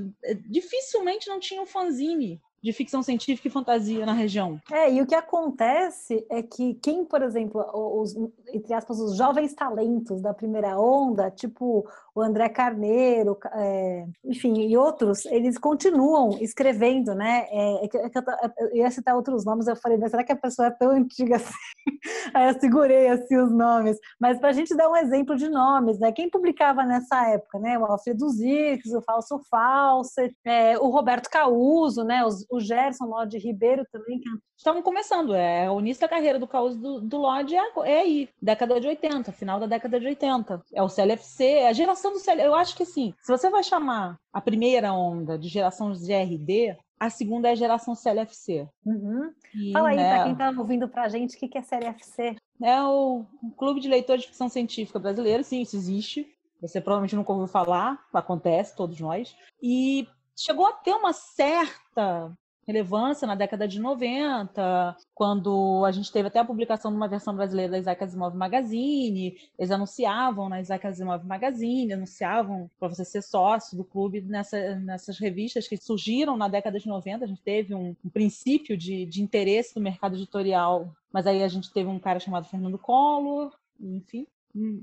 Dificilmente 0.49 1.27
não 1.27 1.39
tinha 1.39 1.61
um 1.61 1.67
fanzine 1.67 2.41
de 2.61 2.71
ficção 2.73 3.01
científica 3.01 3.47
e 3.47 3.51
fantasia 3.51 4.05
na 4.05 4.13
região. 4.13 4.59
É, 4.71 4.91
e 4.91 5.01
o 5.01 5.07
que 5.07 5.15
acontece 5.15 6.25
é 6.29 6.43
que 6.43 6.75
quem, 6.75 7.03
por 7.03 7.21
exemplo, 7.21 7.65
os, 7.73 8.15
entre 8.53 8.73
aspas, 8.73 8.99
os 8.99 9.15
jovens 9.15 9.53
talentos 9.53 10.21
da 10.21 10.33
primeira 10.33 10.79
onda, 10.79 11.31
tipo 11.31 11.87
o 12.13 12.21
André 12.21 12.49
Carneiro, 12.49 13.37
é, 13.53 14.05
enfim, 14.25 14.53
e 14.67 14.75
outros, 14.75 15.25
eles 15.25 15.57
continuam 15.57 16.37
escrevendo, 16.41 17.15
né? 17.15 17.47
É, 17.49 17.85
é 17.85 17.85
é 17.85 18.11
eu, 18.13 18.67
eu, 18.69 18.75
ia 18.75 18.91
citar 18.91 19.15
outros 19.15 19.45
nomes, 19.45 19.67
eu 19.67 19.75
falei, 19.75 19.97
mas 19.97 20.11
será 20.11 20.23
que 20.23 20.31
a 20.31 20.37
pessoa 20.37 20.67
é 20.67 20.71
tão 20.71 20.91
antiga 20.91 21.37
assim? 21.37 21.53
Aí 22.33 22.47
eu 22.47 22.59
segurei 22.59 23.07
assim 23.07 23.37
os 23.37 23.51
nomes. 23.51 23.97
Mas 24.19 24.39
para 24.39 24.49
a 24.49 24.53
gente 24.53 24.75
dar 24.75 24.89
um 24.89 24.95
exemplo 24.95 25.35
de 25.35 25.49
nomes, 25.49 25.99
né? 25.99 26.11
Quem 26.11 26.29
publicava 26.29 26.83
nessa 26.83 27.27
época, 27.29 27.59
né? 27.59 27.77
O 27.77 27.85
Alfredo 27.85 28.29
Zix, 28.29 28.91
o 28.93 29.01
Falso 29.01 29.39
Fawcett, 29.49 30.35
é, 30.45 30.77
o 30.77 30.89
Roberto 30.89 31.29
Causo, 31.29 32.03
né? 32.03 32.25
Os, 32.25 32.45
o 32.49 32.59
Gerson 32.59 33.05
Lodge 33.05 33.37
Ribeiro 33.37 33.85
também, 33.91 34.19
que 34.19 34.29
estavam 34.57 34.81
começando. 34.81 35.33
É, 35.35 35.69
o 35.69 35.79
início 35.79 36.01
da 36.01 36.07
carreira 36.07 36.39
do 36.39 36.47
Causo 36.47 36.77
do, 36.77 37.01
do 37.01 37.21
é, 37.31 37.91
é, 37.91 37.99
aí, 37.99 38.29
década 38.41 38.79
de 38.79 38.87
80, 38.87 39.31
final 39.31 39.59
da 39.59 39.65
década 39.65 39.99
de 39.99 40.07
80. 40.07 40.61
É 40.73 40.81
o 40.81 40.89
CLFC, 40.89 41.43
é 41.43 41.67
a 41.67 41.73
geração 41.73 42.00
do 42.09 42.19
CLFC. 42.19 42.47
Eu 42.47 42.55
acho 42.55 42.75
que 42.75 42.83
assim, 42.83 43.13
se 43.21 43.31
você 43.31 43.49
vai 43.49 43.63
chamar 43.63 44.17
a 44.33 44.41
primeira 44.41 44.91
onda 44.93 45.37
de 45.37 45.47
geração 45.47 45.91
de 45.91 45.99
GRD, 45.99 46.77
a 46.99 47.09
segunda 47.09 47.49
é 47.49 47.51
a 47.51 47.55
geração 47.55 47.95
CLFC. 47.95 48.67
Uhum. 48.85 49.31
E, 49.53 49.71
Fala 49.73 49.89
aí, 49.89 49.97
né, 49.97 50.13
para 50.15 50.23
quem 50.23 50.31
está 50.33 50.49
ouvindo 50.51 50.87
para 50.87 51.03
a 51.03 51.09
gente, 51.09 51.35
o 51.35 51.39
que, 51.39 51.47
que 51.47 51.57
é 51.57 51.61
CLFC? 51.61 52.35
É 52.63 52.81
o 52.83 53.25
Clube 53.57 53.79
de 53.79 53.89
Leitores 53.89 54.21
de 54.21 54.27
Ficção 54.27 54.49
Científica 54.49 54.99
Brasileiro, 54.99 55.43
sim, 55.43 55.61
isso 55.61 55.75
existe. 55.75 56.27
Você 56.61 56.79
provavelmente 56.79 57.15
nunca 57.15 57.31
ouviu 57.31 57.47
falar, 57.47 57.99
acontece, 58.13 58.75
todos 58.75 58.99
nós. 58.99 59.35
E 59.61 60.07
chegou 60.35 60.67
a 60.67 60.73
ter 60.73 60.93
uma 60.93 61.11
certa 61.11 62.31
relevância 62.71 63.27
na 63.27 63.35
década 63.35 63.67
de 63.67 63.79
90, 63.79 64.95
quando 65.13 65.83
a 65.85 65.91
gente 65.91 66.11
teve 66.11 66.27
até 66.27 66.39
a 66.39 66.45
publicação 66.45 66.89
de 66.89 66.97
uma 66.97 67.07
versão 67.07 67.35
brasileira 67.35 67.73
da 67.73 67.77
Isaac 67.77 68.03
Asimov 68.03 68.35
Magazine, 68.35 69.37
eles 69.59 69.71
anunciavam 69.71 70.47
na 70.47 70.61
Isaac 70.61 70.87
Asimov 70.87 71.25
Magazine, 71.25 71.93
anunciavam 71.93 72.69
para 72.79 72.87
você 72.87 73.03
ser 73.03 73.21
sócio 73.21 73.77
do 73.77 73.83
clube 73.83 74.21
nessa, 74.21 74.75
nessas 74.75 75.19
revistas 75.19 75.67
que 75.67 75.77
surgiram 75.77 76.37
na 76.37 76.47
década 76.47 76.79
de 76.79 76.87
90, 76.87 77.25
a 77.25 77.27
gente 77.27 77.41
teve 77.41 77.75
um, 77.75 77.95
um 78.03 78.09
princípio 78.09 78.77
de, 78.77 79.05
de 79.05 79.21
interesse 79.21 79.75
do 79.75 79.81
mercado 79.81 80.15
editorial, 80.15 80.93
mas 81.11 81.27
aí 81.27 81.43
a 81.43 81.47
gente 81.47 81.71
teve 81.71 81.89
um 81.89 81.99
cara 81.99 82.19
chamado 82.19 82.47
Fernando 82.47 82.77
Collor, 82.77 83.51
enfim, 83.79 84.25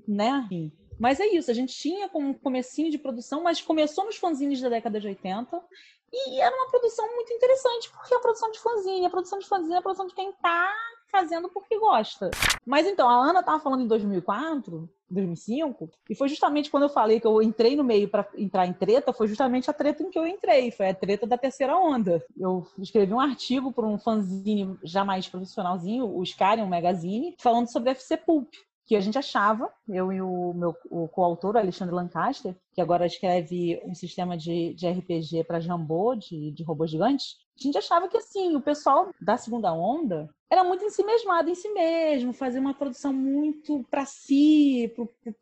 né? 0.06 0.46
Mas 0.98 1.20
é 1.20 1.26
isso, 1.26 1.50
a 1.50 1.54
gente 1.54 1.74
tinha 1.74 2.08
como 2.08 2.34
comecinho 2.34 2.90
de 2.90 2.98
produção, 2.98 3.42
mas 3.42 3.60
começou 3.60 4.04
nos 4.04 4.16
fanzines 4.16 4.60
da 4.60 4.68
década 4.68 5.00
de 5.00 5.06
80 5.06 5.62
e 6.12 6.40
era 6.40 6.54
uma 6.54 6.70
produção 6.70 7.06
muito 7.14 7.32
interessante, 7.32 7.90
porque 7.90 8.14
a 8.14 8.18
produção 8.18 8.50
de 8.50 8.58
fanzine, 8.58 9.06
a 9.06 9.10
produção 9.10 9.38
de 9.38 9.46
fanzine 9.46 9.74
é 9.74 9.78
a 9.78 9.82
produção 9.82 10.06
de 10.06 10.14
quem 10.14 10.32
tá 10.32 10.74
fazendo 11.10 11.48
porque 11.48 11.78
gosta. 11.78 12.30
Mas 12.66 12.86
então, 12.86 13.08
a 13.08 13.14
Ana 13.14 13.42
tava 13.42 13.60
falando 13.60 13.82
em 13.82 13.86
2004, 13.86 14.88
2005, 15.10 15.90
e 16.08 16.14
foi 16.14 16.28
justamente 16.28 16.70
quando 16.70 16.84
eu 16.84 16.88
falei 16.88 17.20
que 17.20 17.26
eu 17.26 17.42
entrei 17.42 17.76
no 17.76 17.84
meio 17.84 18.08
para 18.08 18.28
entrar 18.36 18.66
em 18.66 18.72
treta, 18.72 19.12
foi 19.12 19.26
justamente 19.26 19.70
a 19.70 19.72
treta 19.72 20.02
em 20.02 20.10
que 20.10 20.18
eu 20.18 20.26
entrei, 20.26 20.70
foi 20.70 20.88
a 20.88 20.94
treta 20.94 21.26
da 21.26 21.38
terceira 21.38 21.76
onda. 21.76 22.24
Eu 22.36 22.66
escrevi 22.78 23.12
um 23.12 23.20
artigo 23.20 23.72
para 23.72 23.86
um 23.86 23.98
fanzine 23.98 24.78
já 24.82 25.04
mais 25.04 25.28
profissionalzinho, 25.28 26.04
o 26.14 26.24
Scarion 26.24 26.66
Magazine, 26.66 27.34
falando 27.38 27.70
sobre 27.70 27.90
FC 27.90 28.16
Pulp 28.16 28.52
que 28.88 28.96
a 28.96 29.00
gente 29.00 29.18
achava, 29.18 29.70
eu 29.86 30.10
e 30.10 30.22
o 30.22 30.54
meu 30.54 30.74
o 30.90 31.06
coautor, 31.08 31.58
Alexandre 31.58 31.94
Lancaster, 31.94 32.56
que 32.72 32.80
agora 32.80 33.04
escreve 33.04 33.78
um 33.84 33.94
sistema 33.94 34.34
de, 34.34 34.72
de 34.72 34.88
RPG 34.88 35.44
para 35.44 35.60
Jambô, 35.60 36.14
de, 36.14 36.50
de 36.52 36.62
robôs 36.64 36.90
gigantes, 36.90 37.36
a 37.60 37.62
gente 37.62 37.76
achava 37.76 38.08
que 38.08 38.16
assim, 38.16 38.56
o 38.56 38.62
pessoal 38.62 39.10
da 39.20 39.36
segunda 39.36 39.70
onda 39.74 40.26
era 40.50 40.64
muito 40.64 40.84
em 40.84 40.90
si 40.90 41.04
mesmado 41.04 41.50
em 41.50 41.54
si 41.54 41.68
mesmo, 41.70 42.32
fazer 42.32 42.58
uma 42.58 42.72
produção 42.72 43.12
muito 43.12 43.84
para 43.90 44.06
si, 44.06 44.92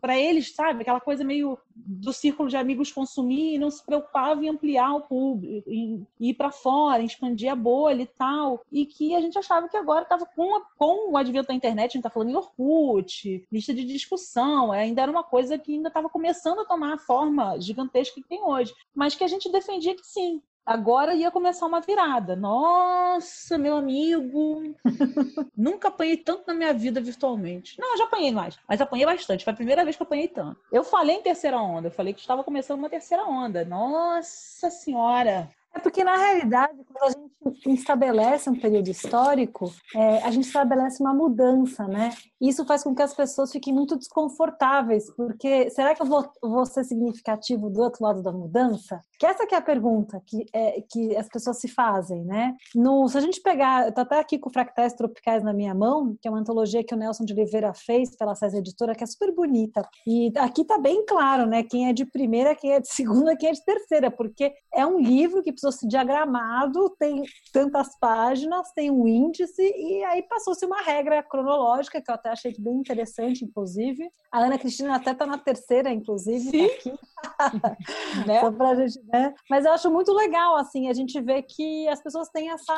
para 0.01 0.19
eles, 0.19 0.55
sabe? 0.55 0.83
Aquela 0.83 1.01
coisa 1.01 1.23
meio 1.23 1.59
do 1.75 2.13
círculo 2.13 2.49
de 2.49 2.57
amigos 2.57 2.91
consumir 2.91 3.55
e 3.55 3.59
não 3.59 3.71
se 3.71 3.85
preocupava 3.85 4.45
em 4.45 4.49
ampliar 4.49 4.95
o 4.95 5.03
público, 5.03 5.71
em 5.71 6.07
ir 6.19 6.35
para 6.35 6.51
fora, 6.51 7.03
em 7.03 7.07
expandir 7.07 7.51
a 7.51 7.55
bolha 7.55 8.03
e 8.03 8.07
tal. 8.07 8.65
E 8.73 8.85
que 8.85 9.15
a 9.15 9.21
gente 9.21 9.39
achava 9.39 9.69
que 9.69 9.77
agora 9.77 10.03
estava 10.03 10.27
com, 10.27 10.61
com 10.77 11.13
o 11.13 11.17
advento 11.17 11.49
da 11.49 11.55
internet, 11.55 11.91
a 11.91 11.93
gente 11.93 11.99
está 11.99 12.11
falando 12.11 12.31
em 12.31 12.37
Orkut, 12.37 13.47
lista 13.53 13.73
de 13.73 13.85
discussão, 13.85 14.75
é, 14.75 14.81
ainda 14.81 15.03
era 15.03 15.11
uma 15.11 15.23
coisa 15.23 15.57
que 15.57 15.75
ainda 15.75 15.89
estava 15.89 16.09
começando 16.09 16.61
a 16.61 16.65
tomar 16.65 16.95
a 16.95 16.99
forma 16.99 17.59
gigantesca 17.61 18.21
que 18.21 18.29
tem 18.29 18.43
hoje, 18.43 18.75
mas 18.95 19.15
que 19.15 19.23
a 19.23 19.29
gente 19.29 19.51
defendia 19.51 19.95
que 19.95 20.05
sim, 20.05 20.43
Agora 20.67 21.15
ia 21.15 21.31
começar 21.31 21.65
uma 21.65 21.81
virada. 21.81 22.35
Nossa, 22.35 23.57
meu 23.57 23.77
amigo! 23.77 24.75
Nunca 25.57 25.87
apanhei 25.87 26.17
tanto 26.17 26.43
na 26.49 26.55
minha 26.55 26.75
vida 26.75 27.01
virtualmente. 27.01 27.79
Não, 27.79 27.97
já 27.97 28.03
apanhei 28.03 28.33
mais, 28.33 28.59
mas 28.69 28.81
apanhei 28.81 29.07
bastante. 29.07 29.45
Foi 29.45 29.53
a 29.53 29.57
primeira 29.57 29.85
vez 29.85 29.95
que 29.95 30.03
eu 30.03 30.07
apanhei 30.07 30.27
tanto. 30.27 30.61
Eu 30.73 30.83
falei 30.83 31.15
em 31.15 31.23
terceira 31.23 31.57
onda, 31.57 31.87
eu 31.87 31.93
falei 31.93 32.13
que 32.13 32.21
estava 32.21 32.43
começando 32.43 32.81
uma 32.81 32.91
terceira 32.91 33.23
onda. 33.25 33.65
Nossa 33.65 34.69
Senhora! 34.69 35.49
É 35.77 35.79
porque, 35.79 36.03
na 36.03 36.17
realidade, 36.17 36.73
quando 36.91 37.31
a 37.45 37.51
gente 37.51 37.79
estabelece 37.79 38.49
um 38.49 38.59
período 38.59 38.89
histórico, 38.89 39.71
é, 39.95 40.23
a 40.23 40.31
gente 40.31 40.47
estabelece 40.47 41.03
uma 41.03 41.13
mudança, 41.13 41.87
né? 41.87 42.15
Isso 42.41 42.65
faz 42.65 42.83
com 42.83 42.95
que 42.95 43.03
as 43.03 43.15
pessoas 43.15 43.53
fiquem 43.53 43.75
muito 43.75 43.95
desconfortáveis, 43.95 45.11
porque 45.15 45.69
será 45.69 45.95
que 45.95 46.01
eu 46.01 46.07
vou, 46.07 46.27
vou 46.43 46.65
ser 46.65 46.83
significativo 46.85 47.69
do 47.69 47.83
outro 47.83 48.03
lado 48.03 48.23
da 48.23 48.33
mudança? 48.33 49.03
Que 49.19 49.27
essa 49.27 49.47
que 49.47 49.55
é 49.55 49.59
a 49.59 49.63
pergunta 49.63 50.23
que, 50.27 50.47
é, 50.51 50.83
que 50.91 51.15
as 51.15 51.29
pessoas 51.29 51.61
se 51.61 51.69
fazem, 51.69 52.25
né? 52.25 52.55
No, 52.75 53.07
se 53.09 53.19
a 53.19 53.21
gente 53.21 53.43
pegar, 53.43 53.87
eu 53.87 53.93
tô 53.93 54.01
até 54.01 54.19
aqui 54.19 54.39
com 54.39 54.49
Fractais 54.49 54.95
Tropicais 54.95 55.43
na 55.43 55.53
minha 55.53 55.75
mão, 55.75 56.17
que 56.21 56.27
é 56.27 56.31
uma 56.31 56.41
antologia 56.41 56.83
que 56.83 56.95
o 56.95 56.97
Nelson 56.97 57.27
de 57.27 57.35
Oliveira 57.35 57.75
fez 57.75 58.17
pela 58.17 58.35
César 58.35 58.59
Editora, 58.59 58.95
que 58.95 59.05
é 59.05 59.07
super 59.07 59.31
bonita. 59.35 59.87
E 60.07 60.33
aqui 60.37 60.65
tá 60.65 60.79
bem 60.79 61.05
claro, 61.05 61.47
né? 61.47 61.63
Quem 61.63 61.89
é 61.89 61.93
de 61.93 62.07
primeira, 62.07 62.55
quem 62.55 62.73
é 62.73 62.81
de 62.81 62.89
segunda, 62.89 63.37
quem 63.37 63.51
é 63.51 63.53
de 63.53 63.63
terceira, 63.63 64.11
porque 64.11 64.55
é 64.73 64.87
um 64.87 64.99
livro 64.99 65.43
que 65.43 65.53
precisa 65.53 65.66
passou-se 65.67 65.89
diagramado, 65.89 66.91
tem 66.99 67.25
tantas 67.53 67.99
páginas, 67.99 68.71
tem 68.73 68.91
um 68.91 69.07
índice, 69.07 69.63
e 69.63 70.05
aí 70.05 70.23
passou-se 70.23 70.65
uma 70.65 70.81
regra 70.81 71.23
cronológica, 71.23 72.01
que 72.01 72.11
eu 72.11 72.15
até 72.15 72.31
achei 72.31 72.55
bem 72.59 72.77
interessante, 72.77 73.45
inclusive. 73.45 74.09
A 74.31 74.41
Ana 74.41 74.59
Cristina 74.59 74.97
até 74.97 75.11
está 75.13 75.27
na 75.27 75.39
terceira, 75.39 75.91
inclusive, 75.91 76.69
tá 76.69 76.75
aqui. 76.75 76.93
né? 78.27 78.41
Só 78.41 78.53
pra 78.53 78.75
gente, 78.75 79.01
né? 79.07 79.35
Mas 79.51 79.65
eu 79.65 79.73
acho 79.73 79.91
muito 79.91 80.13
legal, 80.13 80.57
assim, 80.57 80.89
a 80.89 80.93
gente 80.93 81.21
vê 81.21 81.43
que 81.43 81.89
as 81.89 82.03
pessoas 82.03 82.29
têm 82.29 82.51
essa. 82.51 82.75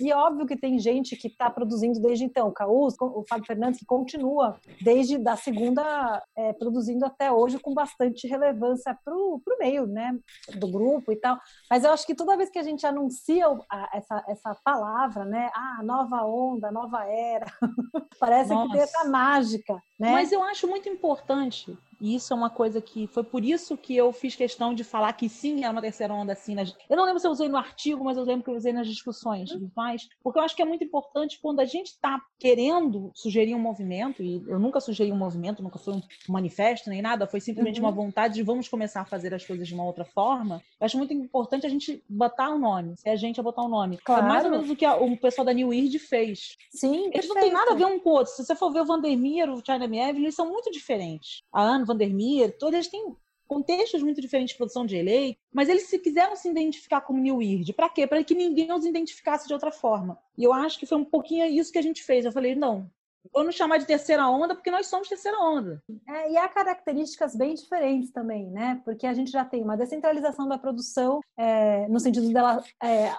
E 0.00 0.12
óbvio 0.12 0.46
que 0.46 0.56
tem 0.56 0.78
gente 0.78 1.16
que 1.16 1.28
está 1.28 1.50
produzindo 1.50 2.00
desde 2.00 2.24
então, 2.24 2.48
o 2.48 2.52
Caus, 2.52 2.94
o 3.00 3.24
Fábio 3.28 3.46
Fernandes, 3.46 3.80
que 3.80 3.86
continua 3.86 4.56
desde 4.82 5.18
da 5.18 5.36
segunda, 5.36 6.22
é, 6.36 6.52
produzindo 6.52 7.04
até 7.04 7.32
hoje 7.32 7.58
com 7.58 7.74
bastante 7.74 8.26
relevância 8.26 8.96
para 9.04 9.14
o 9.14 9.40
meio, 9.58 9.86
né? 9.86 10.16
Do 10.56 10.70
grupo 10.70 11.10
e 11.10 11.16
tal. 11.16 11.38
Mas 11.70 11.84
eu 11.84 11.92
acho 11.92 12.06
que 12.06 12.14
toda 12.18 12.36
vez 12.36 12.50
que 12.50 12.58
a 12.58 12.62
gente 12.62 12.84
anuncia 12.84 13.46
essa, 13.92 14.24
essa 14.28 14.54
palavra, 14.56 15.24
né? 15.24 15.50
Ah, 15.54 15.80
nova 15.82 16.24
onda, 16.24 16.70
nova 16.70 17.04
era, 17.04 17.46
parece 18.18 18.52
Nossa. 18.52 18.66
que 18.66 18.72
tem 18.72 18.82
essa 18.82 19.04
mágica, 19.08 19.74
né? 19.98 20.12
Mas 20.12 20.32
eu 20.32 20.42
acho 20.42 20.66
muito 20.68 20.88
importante 20.88 21.78
e 22.00 22.14
isso 22.14 22.32
é 22.32 22.36
uma 22.36 22.50
coisa 22.50 22.80
que 22.80 23.06
foi 23.08 23.24
por 23.24 23.44
isso 23.44 23.76
que 23.76 23.96
eu 23.96 24.12
fiz 24.12 24.34
questão 24.34 24.74
de 24.74 24.84
falar 24.84 25.12
que 25.12 25.28
sim, 25.28 25.64
é 25.64 25.70
uma 25.70 25.80
terceira 25.80 26.14
onda 26.14 26.32
assim. 26.32 26.54
Nas... 26.54 26.74
Eu 26.88 26.96
não 26.96 27.04
lembro 27.04 27.20
se 27.20 27.26
eu 27.26 27.30
usei 27.30 27.48
no 27.48 27.56
artigo, 27.56 28.04
mas 28.04 28.16
eu 28.16 28.24
lembro 28.24 28.44
que 28.44 28.50
eu 28.50 28.56
usei 28.56 28.72
nas 28.72 28.86
discussões 28.86 29.50
mais, 29.76 30.08
porque 30.22 30.38
eu 30.38 30.42
acho 30.42 30.54
que 30.54 30.62
é 30.62 30.64
muito 30.64 30.84
importante 30.84 31.38
quando 31.40 31.60
a 31.60 31.64
gente 31.64 31.88
está 31.88 32.20
querendo 32.38 33.10
sugerir 33.14 33.54
um 33.54 33.58
movimento, 33.58 34.22
e 34.22 34.42
eu 34.46 34.58
nunca 34.58 34.80
sugeri 34.80 35.10
um 35.12 35.16
movimento, 35.16 35.62
nunca 35.62 35.78
foi 35.78 35.94
um 35.94 36.02
manifesto 36.28 36.88
nem 36.90 37.02
nada, 37.02 37.26
foi 37.26 37.40
simplesmente 37.40 37.80
uhum. 37.80 37.86
uma 37.86 37.92
vontade 37.92 38.34
de 38.34 38.42
vamos 38.42 38.68
começar 38.68 39.00
a 39.00 39.04
fazer 39.04 39.34
as 39.34 39.44
coisas 39.44 39.66
de 39.66 39.74
uma 39.74 39.84
outra 39.84 40.04
forma. 40.04 40.62
Eu 40.80 40.84
acho 40.84 40.96
muito 40.96 41.12
importante 41.12 41.66
a 41.66 41.70
gente 41.70 42.02
botar 42.08 42.50
o 42.50 42.54
um 42.54 42.58
nome, 42.58 42.96
se 42.96 43.08
a 43.08 43.16
gente 43.16 43.40
a 43.40 43.42
botar 43.42 43.62
o 43.62 43.66
um 43.66 43.68
nome. 43.68 43.98
Claro. 43.98 44.24
É 44.24 44.28
mais 44.28 44.44
ou 44.44 44.50
menos 44.50 44.70
o 44.70 44.76
que 44.76 44.84
a, 44.84 44.96
o 44.96 45.16
pessoal 45.16 45.44
da 45.44 45.52
New 45.52 45.68
Weird 45.68 45.98
fez. 45.98 46.56
Sim, 46.70 47.10
Eles 47.12 47.28
não 47.28 47.34
têm 47.34 47.52
nada 47.52 47.72
a 47.72 47.74
ver 47.74 47.86
um 47.86 47.98
com 47.98 48.10
o 48.10 48.12
outro. 48.12 48.32
Se 48.32 48.44
você 48.44 48.54
for 48.54 48.72
ver 48.72 48.82
o 48.82 48.86
Vandermeer, 48.86 49.50
o 49.50 49.62
China 49.64 49.84
Evelyn, 49.84 50.24
eles 50.24 50.34
são 50.34 50.48
muito 50.48 50.70
diferentes. 50.70 51.42
A 51.52 51.62
Anne 51.62 51.84
Vandermeer, 51.88 52.56
todos 52.56 52.74
eles 52.74 52.88
têm 52.88 53.16
contextos 53.48 54.02
muito 54.02 54.20
diferentes 54.20 54.52
de 54.52 54.58
produção 54.58 54.84
de 54.84 55.00
lei, 55.00 55.38
mas 55.52 55.68
eles 55.68 55.84
se 55.84 55.98
quiseram 55.98 56.36
se 56.36 56.48
identificar 56.48 57.00
como 57.00 57.18
New 57.18 57.38
Weird. 57.38 57.72
Para 57.72 57.88
quê? 57.88 58.06
Para 58.06 58.22
que 58.22 58.34
ninguém 58.34 58.70
os 58.72 58.84
identificasse 58.84 59.48
de 59.48 59.54
outra 59.54 59.72
forma. 59.72 60.18
E 60.36 60.44
eu 60.44 60.52
acho 60.52 60.78
que 60.78 60.86
foi 60.86 60.98
um 60.98 61.04
pouquinho 61.04 61.46
isso 61.46 61.72
que 61.72 61.78
a 61.78 61.82
gente 61.82 62.02
fez. 62.02 62.24
Eu 62.24 62.32
falei, 62.32 62.54
não, 62.54 62.88
nos 63.34 63.54
chamar 63.54 63.78
de 63.78 63.86
terceira 63.86 64.28
onda, 64.28 64.54
porque 64.54 64.70
nós 64.70 64.86
somos 64.86 65.08
terceira 65.08 65.38
onda. 65.38 65.82
É, 66.08 66.32
e 66.32 66.36
há 66.36 66.48
características 66.48 67.36
bem 67.36 67.54
diferentes 67.54 68.10
também, 68.10 68.50
né? 68.50 68.80
Porque 68.84 69.06
a 69.06 69.14
gente 69.14 69.30
já 69.30 69.44
tem 69.44 69.62
uma 69.62 69.76
descentralização 69.76 70.48
da 70.48 70.58
produção, 70.58 71.20
é, 71.36 71.86
no 71.88 72.00
sentido 72.00 72.32
dela, 72.32 72.62
é, 72.82 73.12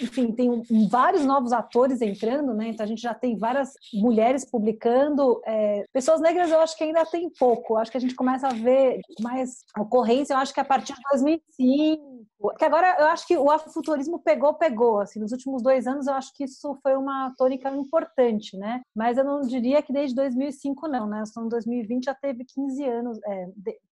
enfim, 0.00 0.32
tem 0.32 0.62
vários 0.88 1.24
novos 1.24 1.52
atores 1.52 2.00
entrando, 2.00 2.54
né? 2.54 2.68
Então 2.68 2.84
a 2.84 2.88
gente 2.88 3.02
já 3.02 3.14
tem 3.14 3.36
várias 3.36 3.72
mulheres 3.92 4.48
publicando. 4.48 5.40
É, 5.44 5.84
pessoas 5.92 6.20
negras 6.20 6.50
eu 6.50 6.60
acho 6.60 6.76
que 6.76 6.84
ainda 6.84 7.04
tem 7.06 7.30
pouco. 7.30 7.74
Eu 7.74 7.78
acho 7.78 7.90
que 7.90 7.96
a 7.96 8.00
gente 8.00 8.14
começa 8.14 8.48
a 8.48 8.52
ver 8.52 9.00
mais 9.20 9.64
ocorrência, 9.78 10.34
eu 10.34 10.38
acho 10.38 10.54
que 10.54 10.60
a 10.60 10.64
partir 10.64 10.94
de 10.94 11.00
2005, 11.10 12.11
que 12.58 12.64
agora 12.64 12.96
eu 12.98 13.06
acho 13.06 13.26
que 13.26 13.36
o 13.36 13.50
afrofuturismo 13.50 14.18
pegou, 14.18 14.54
pegou. 14.54 15.00
Assim, 15.00 15.20
nos 15.20 15.32
últimos 15.32 15.62
dois 15.62 15.86
anos 15.86 16.06
eu 16.06 16.14
acho 16.14 16.32
que 16.34 16.44
isso 16.44 16.78
foi 16.82 16.96
uma 16.96 17.32
tônica 17.36 17.70
importante, 17.70 18.56
né? 18.56 18.82
Mas 18.94 19.16
eu 19.16 19.24
não 19.24 19.40
diria 19.40 19.82
que 19.82 19.92
desde 19.92 20.14
2005 20.14 20.88
não, 20.88 21.06
né? 21.06 21.22
Então 21.28 21.48
2020 21.48 22.04
já 22.04 22.14
teve 22.14 22.44
15 22.44 22.84
anos, 22.84 23.18
é, 23.24 23.46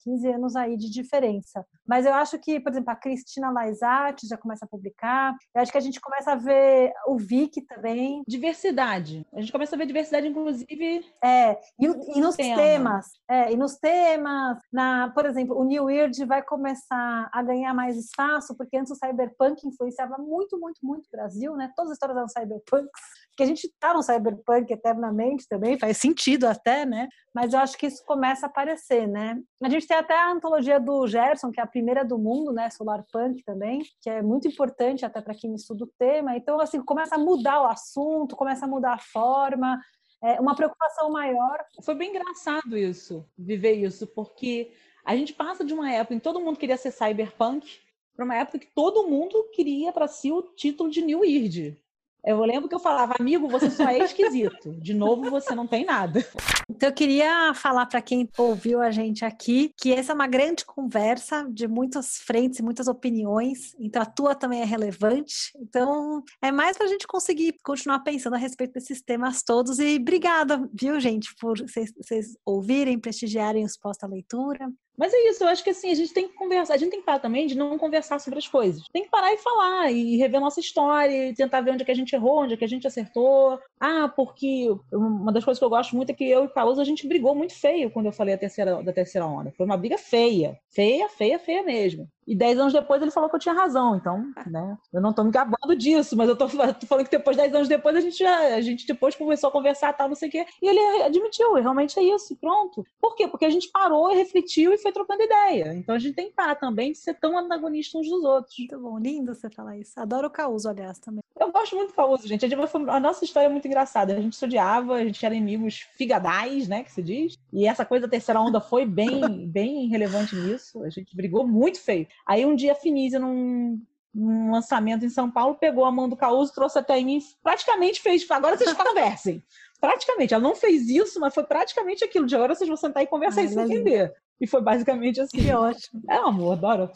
15 0.04 0.32
anos 0.32 0.56
aí 0.56 0.76
de 0.76 0.90
diferença. 0.90 1.64
Mas 1.86 2.06
eu 2.06 2.14
acho 2.14 2.38
que, 2.38 2.60
por 2.60 2.72
exemplo, 2.72 2.90
a 2.90 2.96
Cristina 2.96 3.50
Laisati 3.50 4.26
já 4.26 4.36
começa 4.36 4.64
a 4.64 4.68
publicar. 4.68 5.34
Eu 5.54 5.62
acho 5.62 5.72
que 5.72 5.78
a 5.78 5.82
gente 5.82 6.00
começa 6.00 6.32
a 6.32 6.36
ver 6.36 6.92
o 7.06 7.16
Vic 7.16 7.62
também. 7.62 8.22
Diversidade. 8.26 9.26
A 9.32 9.40
gente 9.40 9.52
começa 9.52 9.74
a 9.74 9.78
ver 9.78 9.86
diversidade, 9.86 10.26
inclusive. 10.26 11.04
É, 11.22 11.58
e, 11.78 11.86
e 11.86 12.20
nos 12.20 12.36
tema. 12.36 12.56
temas. 12.56 13.06
É, 13.28 13.52
e 13.52 13.56
nos 13.56 13.76
temas, 13.76 14.58
na, 14.72 15.10
por 15.10 15.26
exemplo, 15.26 15.58
o 15.58 15.64
New 15.64 15.84
Weird 15.84 16.24
vai 16.24 16.42
começar 16.42 17.28
a 17.32 17.42
ganhar 17.42 17.74
mais 17.74 17.96
espaço, 17.96 18.19
porque 18.56 18.76
antes 18.76 18.92
o 18.92 18.94
cyberpunk 18.94 19.66
influenciava 19.66 20.16
muito, 20.18 20.58
muito, 20.58 20.78
muito 20.82 21.06
o 21.06 21.10
Brasil, 21.10 21.54
né? 21.56 21.72
Todas 21.74 21.92
as 21.92 21.96
histórias 21.96 22.16
eram 22.16 22.28
cyberpunks 22.28 23.00
que 23.36 23.42
a 23.42 23.46
gente 23.46 23.64
está 23.64 23.94
no 23.94 24.02
cyberpunk 24.02 24.70
eternamente 24.70 25.46
também, 25.48 25.78
faz 25.78 25.96
sentido 25.96 26.46
até, 26.46 26.84
né? 26.84 27.08
Mas 27.34 27.52
eu 27.52 27.60
acho 27.60 27.78
que 27.78 27.86
isso 27.86 28.04
começa 28.04 28.46
a 28.46 28.48
aparecer, 28.48 29.08
né? 29.08 29.40
A 29.62 29.68
gente 29.68 29.86
tem 29.86 29.96
até 29.96 30.14
a 30.14 30.30
antologia 30.30 30.78
do 30.78 31.06
Gerson, 31.06 31.50
que 31.50 31.60
é 31.60 31.62
a 31.62 31.66
primeira 31.66 32.04
do 32.04 32.18
mundo, 32.18 32.52
né? 32.52 32.68
Solar 32.70 33.04
Punk 33.10 33.42
também, 33.44 33.82
que 34.02 34.10
é 34.10 34.20
muito 34.20 34.46
importante 34.46 35.06
até 35.06 35.20
para 35.20 35.34
quem 35.34 35.54
estuda 35.54 35.84
o 35.84 35.90
tema. 35.98 36.36
Então, 36.36 36.60
assim, 36.60 36.82
começa 36.82 37.14
a 37.14 37.18
mudar 37.18 37.62
o 37.62 37.66
assunto, 37.66 38.36
começa 38.36 38.66
a 38.66 38.68
mudar 38.68 38.94
a 38.94 38.98
forma, 38.98 39.80
é 40.22 40.40
uma 40.40 40.54
preocupação 40.54 41.10
maior. 41.10 41.64
Foi 41.82 41.94
bem 41.94 42.10
engraçado 42.10 42.76
isso, 42.76 43.24
viver 43.38 43.72
isso, 43.72 44.06
porque 44.08 44.72
a 45.04 45.16
gente 45.16 45.32
passa 45.32 45.64
de 45.64 45.72
uma 45.72 45.90
época 45.90 46.14
em 46.14 46.18
que 46.18 46.24
todo 46.24 46.40
mundo 46.40 46.58
queria 46.58 46.76
ser 46.76 46.90
cyberpunk 46.90 47.80
para 48.20 48.24
uma 48.26 48.36
época 48.36 48.58
que 48.58 48.68
todo 48.74 49.08
mundo 49.08 49.48
queria 49.50 49.92
para 49.92 50.06
si 50.06 50.30
o 50.30 50.42
título 50.42 50.90
de 50.90 51.00
New 51.00 51.20
Weird. 51.20 51.74
Eu 52.22 52.44
lembro 52.44 52.68
que 52.68 52.74
eu 52.74 52.78
falava, 52.78 53.14
amigo, 53.18 53.48
você 53.48 53.70
só 53.70 53.88
é 53.88 54.00
esquisito. 54.00 54.72
De 54.72 54.92
novo, 54.92 55.30
você 55.30 55.54
não 55.54 55.66
tem 55.66 55.86
nada. 55.86 56.22
Então, 56.68 56.90
eu 56.90 56.94
queria 56.94 57.54
falar 57.54 57.86
para 57.86 58.02
quem 58.02 58.28
ouviu 58.36 58.82
a 58.82 58.90
gente 58.90 59.24
aqui 59.24 59.72
que 59.74 59.94
essa 59.94 60.12
é 60.12 60.14
uma 60.14 60.26
grande 60.26 60.66
conversa 60.66 61.48
de 61.50 61.66
muitas 61.66 62.18
frentes 62.18 62.58
e 62.58 62.62
muitas 62.62 62.88
opiniões. 62.88 63.74
Então, 63.80 64.02
a 64.02 64.06
tua 64.06 64.34
também 64.34 64.60
é 64.60 64.66
relevante. 64.66 65.50
Então, 65.56 66.22
é 66.42 66.52
mais 66.52 66.76
para 66.76 66.84
a 66.84 66.90
gente 66.90 67.06
conseguir 67.06 67.54
continuar 67.64 68.00
pensando 68.00 68.34
a 68.34 68.38
respeito 68.38 68.74
desses 68.74 69.00
temas 69.00 69.42
todos. 69.42 69.78
E 69.78 69.96
obrigada, 69.96 70.68
viu, 70.74 71.00
gente, 71.00 71.34
por 71.40 71.56
vocês 71.58 72.36
ouvirem, 72.44 72.98
prestigiarem 72.98 73.64
os 73.64 73.78
posta-leitura. 73.78 74.70
Mas 75.00 75.14
é 75.14 75.30
isso, 75.30 75.42
eu 75.42 75.48
acho 75.48 75.64
que 75.64 75.70
assim, 75.70 75.90
a 75.90 75.94
gente 75.94 76.12
tem 76.12 76.28
que 76.28 76.34
conversar, 76.34 76.74
a 76.74 76.76
gente 76.76 76.90
tem 76.90 77.00
que 77.00 77.06
parar 77.06 77.20
também 77.20 77.46
de 77.46 77.56
não 77.56 77.78
conversar 77.78 78.20
sobre 78.20 78.38
as 78.38 78.46
coisas. 78.46 78.84
Tem 78.92 79.02
que 79.02 79.08
parar 79.08 79.32
e 79.32 79.38
falar, 79.38 79.90
e 79.90 80.18
rever 80.18 80.38
nossa 80.38 80.60
história, 80.60 81.30
e 81.30 81.34
tentar 81.34 81.62
ver 81.62 81.70
onde 81.70 81.82
é 81.82 81.86
que 81.86 81.90
a 81.90 81.94
gente 81.96 82.14
errou, 82.14 82.42
onde 82.42 82.52
é 82.52 82.56
que 82.58 82.64
a 82.66 82.68
gente 82.68 82.86
acertou. 82.86 83.58
Ah, 83.80 84.12
porque 84.14 84.68
uma 84.92 85.32
das 85.32 85.42
coisas 85.42 85.58
que 85.58 85.64
eu 85.64 85.70
gosto 85.70 85.96
muito 85.96 86.10
é 86.10 86.14
que 86.14 86.28
eu 86.28 86.42
e 86.42 86.46
o 86.48 86.50
Caluso, 86.50 86.82
a 86.82 86.84
gente 86.84 87.08
brigou 87.08 87.34
muito 87.34 87.54
feio 87.54 87.90
quando 87.90 88.06
eu 88.06 88.12
falei 88.12 88.34
a 88.34 88.38
terceira, 88.38 88.82
da 88.82 88.92
terceira 88.92 89.26
onda. 89.26 89.50
Foi 89.56 89.64
uma 89.64 89.78
briga 89.78 89.96
feia. 89.96 90.58
Feia, 90.68 91.08
feia, 91.08 91.38
feia 91.38 91.62
mesmo. 91.62 92.06
E 92.26 92.34
dez 92.34 92.58
anos 92.58 92.72
depois 92.72 93.00
ele 93.02 93.10
falou 93.10 93.28
que 93.28 93.36
eu 93.36 93.40
tinha 93.40 93.54
razão. 93.54 93.96
Então, 93.96 94.32
né? 94.46 94.78
Eu 94.92 95.00
não 95.00 95.12
tô 95.12 95.24
me 95.24 95.30
gabando 95.30 95.74
disso, 95.76 96.16
mas 96.16 96.28
eu 96.28 96.36
tô, 96.36 96.46
tô 96.46 96.86
falando 96.86 97.04
que 97.04 97.16
depois, 97.16 97.36
dez 97.36 97.54
anos 97.54 97.68
depois, 97.68 97.96
a 97.96 98.00
gente 98.00 98.18
já, 98.18 98.54
a 98.54 98.60
gente 98.60 98.86
depois 98.86 99.14
começou 99.16 99.48
a 99.48 99.52
conversar, 99.52 99.92
tal, 99.92 100.08
não 100.08 100.14
sei 100.14 100.28
o 100.28 100.32
quê. 100.32 100.46
E 100.62 100.68
ele 100.68 101.02
admitiu, 101.02 101.58
e 101.58 101.60
realmente 101.60 101.98
é 101.98 102.02
isso, 102.02 102.36
pronto. 102.36 102.84
Por 103.00 103.14
quê? 103.14 103.26
Porque 103.26 103.44
a 103.44 103.50
gente 103.50 103.68
parou 103.70 104.10
e 104.12 104.16
refletiu 104.16 104.72
e 104.72 104.78
foi 104.78 104.92
trocando 104.92 105.22
ideia. 105.22 105.74
Então 105.74 105.94
a 105.94 105.98
gente 105.98 106.14
tem 106.14 106.28
que 106.28 106.34
parar 106.34 106.54
também 106.54 106.92
de 106.92 106.98
ser 106.98 107.14
tão 107.14 107.38
antagonista 107.38 107.98
uns 107.98 108.08
dos 108.08 108.24
outros. 108.24 108.54
Muito 108.58 108.78
bom, 108.78 108.98
lindo 108.98 109.34
você 109.34 109.50
falar 109.50 109.76
isso. 109.76 109.98
Adoro 109.98 110.28
o 110.28 110.30
Causo, 110.30 110.68
aliás, 110.68 110.98
também. 110.98 111.22
Eu 111.38 111.50
gosto 111.50 111.74
muito 111.74 111.88
do 111.88 111.94
Causo, 111.94 112.28
gente. 112.28 112.46
A 112.88 113.00
nossa 113.00 113.24
história 113.24 113.46
é 113.46 113.50
muito 113.50 113.66
engraçada. 113.66 114.12
A 114.14 114.20
gente 114.20 114.36
se 114.36 114.44
odiava, 114.44 114.94
a 114.94 115.04
gente 115.04 115.24
era 115.24 115.34
inimigos 115.34 115.86
figadais, 115.96 116.68
né, 116.68 116.82
que 116.82 116.92
se 116.92 117.02
diz. 117.02 117.38
E 117.52 117.66
essa 117.66 117.84
coisa 117.84 118.06
da 118.06 118.10
terceira 118.10 118.40
onda 118.40 118.60
foi 118.60 118.84
bem, 118.84 119.46
bem 119.48 119.88
relevante 119.88 120.36
nisso. 120.36 120.82
A 120.84 120.90
gente 120.90 121.16
brigou 121.16 121.46
muito 121.46 121.80
feio. 121.80 122.06
Aí 122.26 122.44
um 122.44 122.54
dia 122.54 122.72
a 122.72 122.74
Finísia, 122.76 123.18
num, 123.18 123.80
num 124.14 124.52
lançamento 124.52 125.04
em 125.04 125.10
São 125.10 125.30
Paulo, 125.30 125.54
pegou 125.54 125.84
a 125.84 125.92
mão 125.92 126.08
do 126.08 126.16
Causo, 126.16 126.52
trouxe 126.52 126.78
até 126.78 127.00
mim, 127.02 127.20
praticamente 127.42 128.00
fez, 128.00 128.28
agora 128.30 128.56
vocês 128.56 128.72
conversem. 128.72 129.42
praticamente, 129.80 130.34
ela 130.34 130.42
não 130.42 130.54
fez 130.54 130.88
isso, 130.88 131.18
mas 131.18 131.32
foi 131.32 131.44
praticamente 131.44 132.04
aquilo, 132.04 132.26
de 132.26 132.34
agora 132.36 132.54
vocês 132.54 132.68
vão 132.68 132.76
sentar 132.76 133.02
e 133.02 133.06
conversar 133.06 133.42
e 133.42 133.48
se 133.48 133.58
entender. 133.58 134.12
E 134.40 134.46
foi 134.46 134.62
basicamente 134.62 135.20
assim. 135.20 135.38
Que 135.38 135.52
ótimo. 135.52 136.02
É, 136.08 136.16
amor, 136.16 136.52
adoro. 136.52 136.90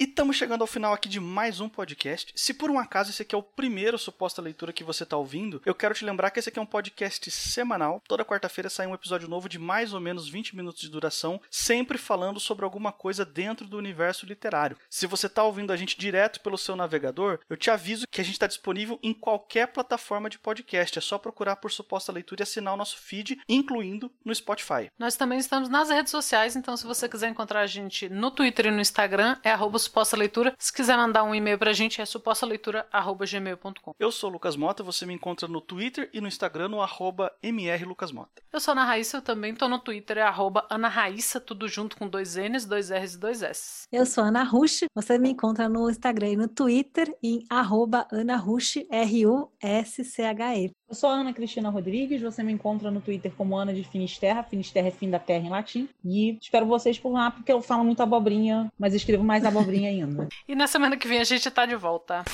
E 0.00 0.04
estamos 0.04 0.34
chegando 0.34 0.62
ao 0.62 0.66
final 0.66 0.94
aqui 0.94 1.10
de 1.10 1.20
mais 1.20 1.60
um 1.60 1.68
podcast. 1.68 2.32
Se 2.34 2.54
por 2.54 2.70
um 2.70 2.78
acaso 2.78 3.10
esse 3.10 3.20
aqui 3.20 3.34
é 3.34 3.38
o 3.38 3.42
primeiro 3.42 3.98
suposta 3.98 4.40
leitura 4.40 4.72
que 4.72 4.82
você 4.82 5.02
está 5.02 5.14
ouvindo, 5.14 5.60
eu 5.66 5.74
quero 5.74 5.92
te 5.92 6.06
lembrar 6.06 6.30
que 6.30 6.38
esse 6.38 6.48
aqui 6.48 6.58
é 6.58 6.62
um 6.62 6.64
podcast 6.64 7.30
semanal. 7.30 8.02
Toda 8.08 8.24
quarta-feira 8.24 8.70
sai 8.70 8.86
um 8.86 8.94
episódio 8.94 9.28
novo 9.28 9.46
de 9.46 9.58
mais 9.58 9.92
ou 9.92 10.00
menos 10.00 10.26
20 10.26 10.56
minutos 10.56 10.80
de 10.80 10.88
duração, 10.88 11.38
sempre 11.50 11.98
falando 11.98 12.40
sobre 12.40 12.64
alguma 12.64 12.92
coisa 12.92 13.26
dentro 13.26 13.66
do 13.66 13.76
universo 13.76 14.24
literário. 14.24 14.78
Se 14.88 15.06
você 15.06 15.26
está 15.26 15.44
ouvindo 15.44 15.70
a 15.70 15.76
gente 15.76 15.98
direto 15.98 16.40
pelo 16.40 16.56
seu 16.56 16.74
navegador, 16.74 17.38
eu 17.50 17.56
te 17.58 17.70
aviso 17.70 18.06
que 18.10 18.22
a 18.22 18.24
gente 18.24 18.36
está 18.36 18.46
disponível 18.46 18.98
em 19.02 19.12
qualquer 19.12 19.66
plataforma 19.66 20.30
de 20.30 20.38
podcast. 20.38 20.96
É 20.96 21.02
só 21.02 21.18
procurar 21.18 21.56
por 21.56 21.70
suposta 21.70 22.10
leitura 22.10 22.40
e 22.40 22.44
assinar 22.44 22.72
o 22.72 22.78
nosso 22.78 22.96
feed, 22.96 23.38
incluindo 23.46 24.10
no 24.24 24.34
Spotify. 24.34 24.90
Nós 24.98 25.14
também 25.14 25.38
estamos 25.38 25.68
nas 25.68 25.90
redes 25.90 26.10
sociais, 26.10 26.56
então 26.56 26.74
se 26.74 26.86
você 26.86 27.06
quiser 27.06 27.28
encontrar 27.28 27.60
a 27.60 27.66
gente 27.66 28.08
no 28.08 28.30
Twitter 28.30 28.64
e 28.64 28.70
no 28.70 28.80
Instagram, 28.80 29.36
é 29.44 29.50
arroba 29.50 29.89
Suposta 29.90 30.16
Leitura. 30.16 30.54
Se 30.56 30.72
quiser 30.72 30.96
mandar 30.96 31.24
um 31.24 31.34
e-mail 31.34 31.58
pra 31.58 31.72
gente, 31.72 32.00
é 32.00 32.06
supostaleitura.gmail.com. 32.06 33.92
Eu 33.98 34.12
sou 34.12 34.30
o 34.30 34.32
Lucas 34.32 34.54
Mota, 34.54 34.84
você 34.84 35.04
me 35.04 35.14
encontra 35.14 35.48
no 35.48 35.60
Twitter 35.60 36.08
e 36.14 36.20
no 36.20 36.28
Instagram 36.28 36.68
no 36.68 36.80
arroba 36.80 37.32
mrlucasmota. 37.42 38.40
Eu 38.52 38.60
sou 38.60 38.70
Ana 38.70 38.84
Raíssa, 38.84 39.16
eu 39.16 39.22
também 39.22 39.52
tô 39.52 39.68
no 39.68 39.80
Twitter, 39.80 40.18
é 40.18 40.22
arroba 40.22 40.64
Ana 40.70 40.86
Raíssa, 40.86 41.40
tudo 41.40 41.66
junto 41.66 41.96
com 41.96 42.08
dois 42.08 42.36
N's, 42.36 42.64
dois 42.64 42.90
R's 42.90 43.14
e 43.14 43.18
dois 43.18 43.42
S. 43.42 43.88
Eu 43.90 44.06
sou 44.06 44.22
Ana 44.22 44.44
Rush, 44.44 44.84
você 44.94 45.18
me 45.18 45.30
encontra 45.30 45.68
no 45.68 45.90
Instagram 45.90 46.28
e 46.28 46.36
no 46.36 46.46
Twitter 46.46 47.12
em 47.20 47.44
arroba 47.50 48.06
Ana 48.12 48.36
Rush, 48.36 48.86
R-U-S-C-H-E. 48.88 50.70
Eu 50.90 50.96
sou 50.96 51.08
a 51.08 51.12
Ana 51.12 51.32
Cristina 51.32 51.70
Rodrigues, 51.70 52.20
você 52.20 52.42
me 52.42 52.52
encontra 52.52 52.90
no 52.90 53.00
Twitter 53.00 53.30
como 53.36 53.56
Ana 53.56 53.72
de 53.72 53.84
Finisterra, 53.84 54.42
Finisterra 54.42 54.88
é 54.88 54.90
fim 54.90 55.08
da 55.08 55.20
terra 55.20 55.46
em 55.46 55.48
latim, 55.48 55.88
e 56.04 56.36
espero 56.42 56.66
vocês 56.66 56.98
por 56.98 57.12
lá, 57.12 57.30
porque 57.30 57.52
eu 57.52 57.62
falo 57.62 57.84
muito 57.84 58.02
abobrinha, 58.02 58.68
mas 58.76 58.92
escrevo 58.92 59.22
mais 59.22 59.44
abobrinha 59.44 59.88
ainda. 59.88 60.26
E 60.48 60.54
na 60.56 60.66
semana 60.66 60.96
que 60.96 61.06
vem 61.06 61.20
a 61.20 61.24
gente 61.24 61.48
tá 61.48 61.64
de 61.64 61.76
volta. 61.76 62.24